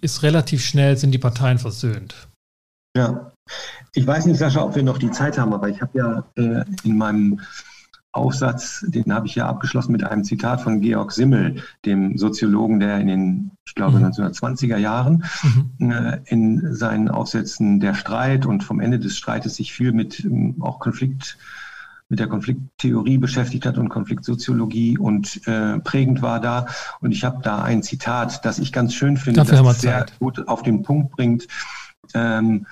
[0.00, 2.28] ist relativ schnell, sind die Parteien versöhnt.
[2.96, 3.32] Ja,
[3.94, 6.64] ich weiß nicht, Sascha, ob wir noch die Zeit haben, aber ich habe ja äh,
[6.84, 7.40] in meinem
[8.18, 12.98] Aufsatz, den habe ich ja abgeschlossen mit einem Zitat von Georg Simmel, dem Soziologen, der
[12.98, 14.06] in den, ich glaube, mhm.
[14.06, 15.24] 1920er Jahren
[15.78, 15.90] mhm.
[15.90, 20.56] äh, in seinen Aufsätzen der Streit und vom Ende des Streites sich viel mit ähm,
[20.60, 21.38] auch Konflikt
[22.10, 26.64] mit der Konflikttheorie beschäftigt hat und Konfliktsoziologie und äh, prägend war da.
[27.00, 30.48] Und ich habe da ein Zitat, das ich ganz schön finde, Dafür das sehr gut
[30.48, 31.46] auf den Punkt bringt
[32.14, 32.66] ähm,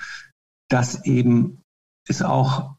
[0.69, 1.63] dass eben
[2.09, 2.76] es auch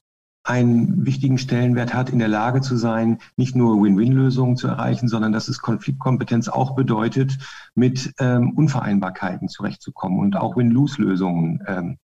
[0.47, 5.33] einen wichtigen Stellenwert hat, in der Lage zu sein, nicht nur Win-Win-Lösungen zu erreichen, sondern
[5.33, 7.37] dass es Konfliktkompetenz auch bedeutet,
[7.75, 11.97] mit ähm, Unvereinbarkeiten zurechtzukommen und auch Win-Lose-Lösungen ähm,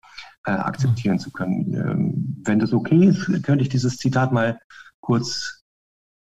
[0.46, 1.74] äh, akzeptieren zu können.
[1.74, 4.58] Ähm, wenn das okay ist, könnte ich dieses Zitat mal
[5.00, 5.62] kurz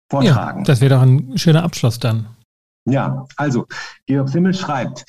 [0.10, 0.60] vortragen.
[0.60, 2.28] Ja, das wäre doch ein schöner Abschluss dann.
[2.86, 3.68] Ja, also
[4.06, 5.04] Georg Simmel schreibt,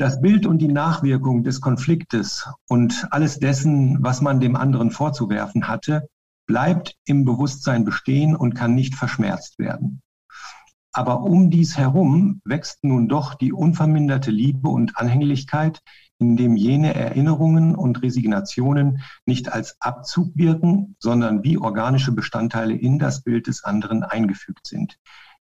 [0.00, 5.68] das Bild und die Nachwirkung des Konfliktes und alles dessen, was man dem anderen vorzuwerfen
[5.68, 6.08] hatte,
[6.46, 10.00] bleibt im Bewusstsein bestehen und kann nicht verschmerzt werden.
[10.92, 15.80] Aber um dies herum wächst nun doch die unverminderte Liebe und Anhänglichkeit,
[16.18, 23.22] indem jene Erinnerungen und Resignationen nicht als Abzug wirken, sondern wie organische Bestandteile in das
[23.22, 24.96] Bild des anderen eingefügt sind,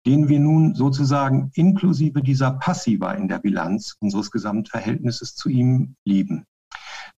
[0.06, 6.44] den wir nun sozusagen inklusive dieser Passiva in der Bilanz unseres Gesamtverhältnisses zu ihm lieben.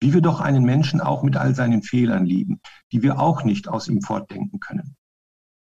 [0.01, 2.61] Wie wir doch einen Menschen auch mit all seinen Fehlern lieben,
[2.93, 4.97] die wir auch nicht aus ihm fortdenken können.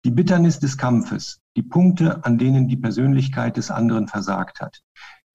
[0.04, 4.84] Die Bitternis des Kampfes, die Punkte, an denen die Persönlichkeit des anderen versagt hat,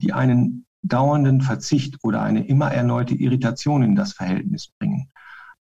[0.03, 5.11] die einen dauernden Verzicht oder eine immer erneute Irritation in das Verhältnis bringen.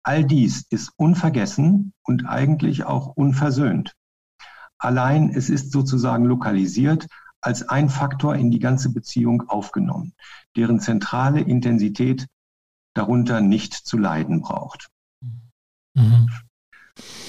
[0.03, 3.95] All dies ist unvergessen und eigentlich auch unversöhnt.
[4.79, 7.07] Allein es ist sozusagen lokalisiert
[7.41, 10.13] als ein Faktor in die ganze Beziehung aufgenommen,
[10.57, 12.27] deren zentrale Intensität
[12.95, 14.89] darunter nicht zu leiden braucht.
[15.95, 16.29] Mhm.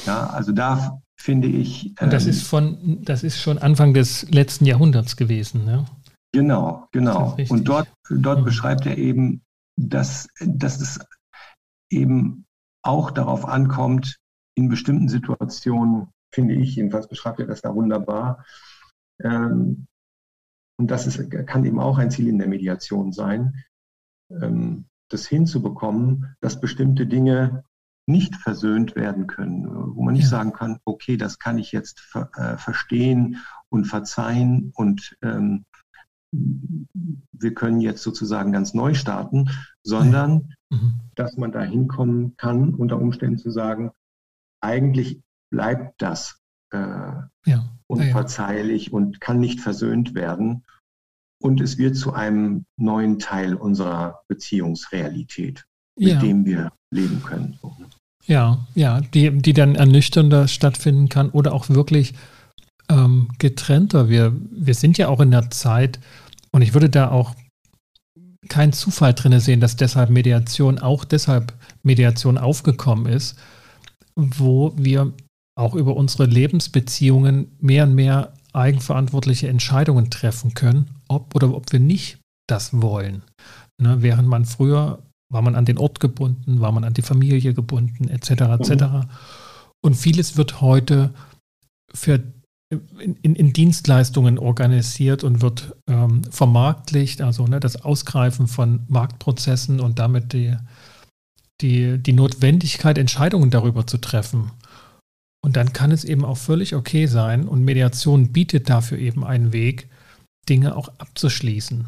[0.06, 1.93] Ja, also da finde ich.
[2.00, 5.86] Und das ähm, ist von, das ist schon Anfang des letzten Jahrhunderts gewesen, ne?
[6.32, 7.36] Genau, genau.
[7.50, 8.45] Und dort, dort mhm.
[8.45, 9.41] beschreibt er eben,
[9.76, 11.00] dass, dass es
[11.91, 12.45] eben
[12.84, 14.18] auch darauf ankommt,
[14.56, 18.45] in bestimmten Situationen finde ich, jedenfalls beschreibt er das da wunderbar.
[19.21, 19.88] Ähm,
[20.77, 23.63] und das ist, kann eben auch ein Ziel in der Mediation sein,
[24.30, 27.63] ähm, das hinzubekommen, dass bestimmte Dinge
[28.05, 30.30] nicht versöhnt werden können, wo man nicht ja.
[30.30, 33.38] sagen kann, okay, das kann ich jetzt ver äh, verstehen
[33.69, 35.65] und verzeihen und ähm,
[36.32, 39.49] wir können jetzt sozusagen ganz neu starten,
[39.84, 40.99] sondern mhm.
[41.15, 43.91] dass man da hinkommen kann, unter Umständen zu sagen,
[44.61, 45.21] eigentlich
[45.52, 46.39] bleibt das
[46.72, 46.78] äh,
[47.45, 47.70] ja.
[47.88, 48.97] unverzeihlich ja, ja.
[48.97, 50.64] und kann nicht versöhnt werden.
[51.41, 55.66] Und es wird zu einem neuen Teil unserer Beziehungsrealität,
[55.97, 57.58] mit dem wir leben können.
[57.64, 57.88] Ne?
[58.26, 62.14] Ja, ja, die, die dann ernüchternder stattfinden kann oder auch wirklich
[62.89, 64.10] ähm, getrennter.
[64.10, 66.00] Wir, wir sind ja auch in der Zeit,
[66.52, 67.36] und ich würde da auch
[68.50, 73.38] keinen Zufall drin sehen, dass deshalb Mediation, auch deshalb Mediation aufgekommen ist,
[74.16, 75.14] wo wir
[75.60, 81.80] auch über unsere Lebensbeziehungen mehr und mehr eigenverantwortliche Entscheidungen treffen können, ob oder ob wir
[81.80, 83.24] nicht das wollen.
[83.82, 87.53] Ne, während man früher war man an den Ort gebunden, war man an die Familie
[87.53, 88.30] gebunden, etc.
[88.30, 88.72] etc.
[88.72, 89.03] Mhm.
[89.82, 91.14] Und vieles wird heute
[91.93, 92.24] für,
[92.99, 99.99] in, in, Dienstleistungen organisiert und wird ähm, vermarktlicht, also ne, das Ausgreifen von Marktprozessen und
[99.99, 100.55] damit die,
[101.62, 104.51] die, die Notwendigkeit, Entscheidungen darüber zu treffen.
[105.42, 109.54] Und dann kann es eben auch völlig okay sein und Mediation bietet dafür eben einen
[109.54, 109.90] Weg,
[110.50, 111.88] Dinge auch abzuschließen.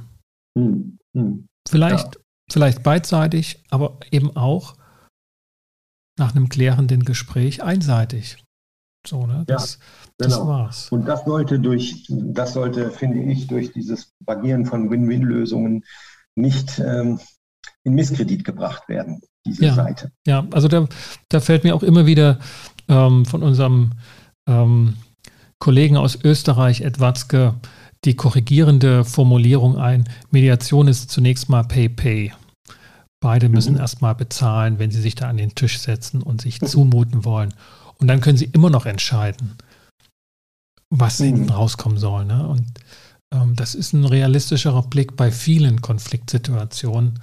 [0.58, 1.47] Hm, hm.
[1.68, 2.22] Vielleicht, ja.
[2.52, 4.76] vielleicht beidseitig, aber eben auch
[6.18, 8.43] nach einem klärenden Gespräch einseitig.
[9.08, 9.43] So, ne?
[9.47, 10.38] Das, ja, genau.
[10.38, 10.89] das war's.
[10.91, 15.84] Und das sollte durch, das sollte, finde ich, durch dieses Bagieren von Win-Win-Lösungen
[16.36, 17.20] nicht ähm,
[17.84, 20.12] in Misskredit gebracht werden, diese ja, Seite.
[20.28, 20.88] Ja, also da,
[21.30, 22.39] da fällt mir auch immer wieder
[22.91, 23.91] ähm, von unserem
[24.47, 24.97] ähm,
[25.59, 27.55] Kollegen aus Österreich, Ed Watzke,
[28.03, 32.33] die korrigierende Formulierung ein, Mediation ist zunächst mal Pay-Pay.
[33.23, 33.79] Beide müssen mhm.
[33.79, 37.53] erstmal bezahlen, wenn sie sich da an den Tisch setzen und sich zumuten wollen.
[37.99, 39.55] Und dann können sie immer noch entscheiden,
[40.89, 41.25] was mhm.
[41.25, 42.25] hinten rauskommen soll.
[42.25, 42.47] Ne?
[42.47, 42.65] Und
[43.33, 47.19] ähm, das ist ein realistischerer Blick bei vielen Konfliktsituationen,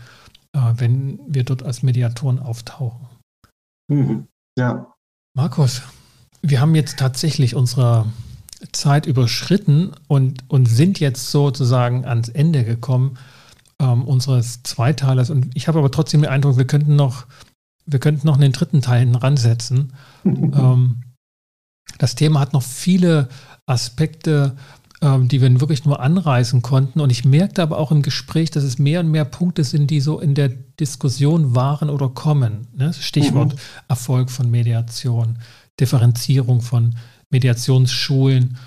[0.55, 3.09] äh, wenn wir dort als Mediatoren auftauchen.
[3.91, 4.29] Mhm.
[4.57, 4.95] Ja.
[5.39, 5.83] Markus,
[6.43, 8.07] wir haben jetzt tatsächlich unsere
[8.73, 13.19] Zeit überschritten und, und sind jetzt sozusagen ans Ende gekommen
[13.79, 15.31] ähm, unseres Zweiteilers.
[15.31, 17.27] Und ich habe aber trotzdem den Eindruck, wir könnten noch,
[17.87, 19.93] wir könnten noch einen dritten Teil ransetzen.
[20.25, 21.05] ähm,
[21.99, 23.29] das Thema hat noch viele
[23.65, 24.57] Aspekte,
[25.01, 27.01] die wir wirklich nur anreißen konnten.
[27.01, 30.01] Und ich merkte aber auch im Gespräch, dass es mehr und mehr Punkte sind, die
[30.01, 32.67] so in der Diskussion waren oder kommen.
[32.75, 32.93] Ne?
[32.93, 33.59] Stichwort mhm.
[33.89, 35.39] Erfolg von Mediation,
[35.79, 36.97] Differenzierung von
[37.31, 38.59] Mediationsschulen.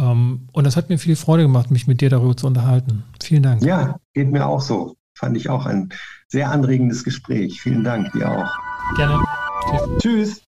[0.00, 3.04] Ähm, und das hat mir viel Freude gemacht, mich mit dir darüber zu unterhalten.
[3.22, 3.62] Vielen Dank.
[3.62, 4.96] Ja, geht mir auch so.
[5.14, 5.90] Fand ich auch ein
[6.28, 7.60] sehr anregendes Gespräch.
[7.60, 8.96] Vielen Dank, dir auch.
[8.96, 9.24] Gerne.
[9.70, 9.98] Tschüss.
[10.00, 10.42] Tschüss.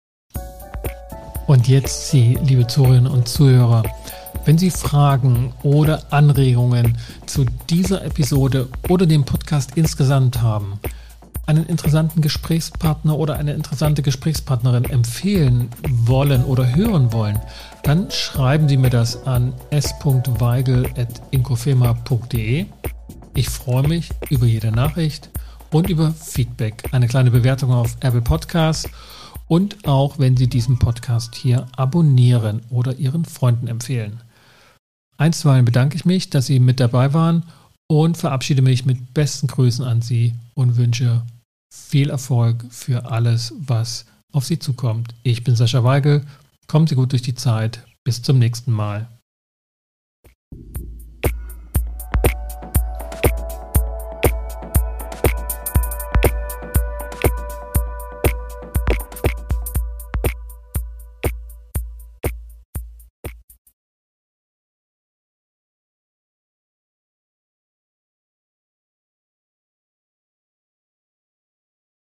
[1.47, 3.85] Und jetzt Sie, liebe Zuhörerinnen und Zuhörer,
[4.47, 10.79] wenn Sie Fragen oder Anregungen zu dieser Episode oder dem Podcast insgesamt haben,
[11.47, 17.41] einen interessanten Gesprächspartner oder eine interessante Gesprächspartnerin empfehlen wollen oder hören wollen,
[17.83, 22.67] dann schreiben Sie mir das an s.weigel.inkofema.de.
[23.35, 25.29] Ich freue mich über jede Nachricht
[25.73, 26.85] und über Feedback.
[26.93, 28.89] Eine kleine Bewertung auf Apple Podcast
[29.49, 34.21] und auch wenn Sie diesen Podcast hier abonnieren oder Ihren Freunden empfehlen.
[35.19, 37.45] Einstweilen bedanke ich mich, dass Sie mit dabei waren
[37.89, 41.23] und verabschiede mich mit besten Grüßen an Sie und wünsche
[41.73, 45.15] viel Erfolg für alles, was auf Sie zukommt.
[45.23, 46.25] Ich bin Sascha Weigel.
[46.67, 47.85] Kommen Sie gut durch die Zeit.
[48.05, 49.09] Bis zum nächsten Mal.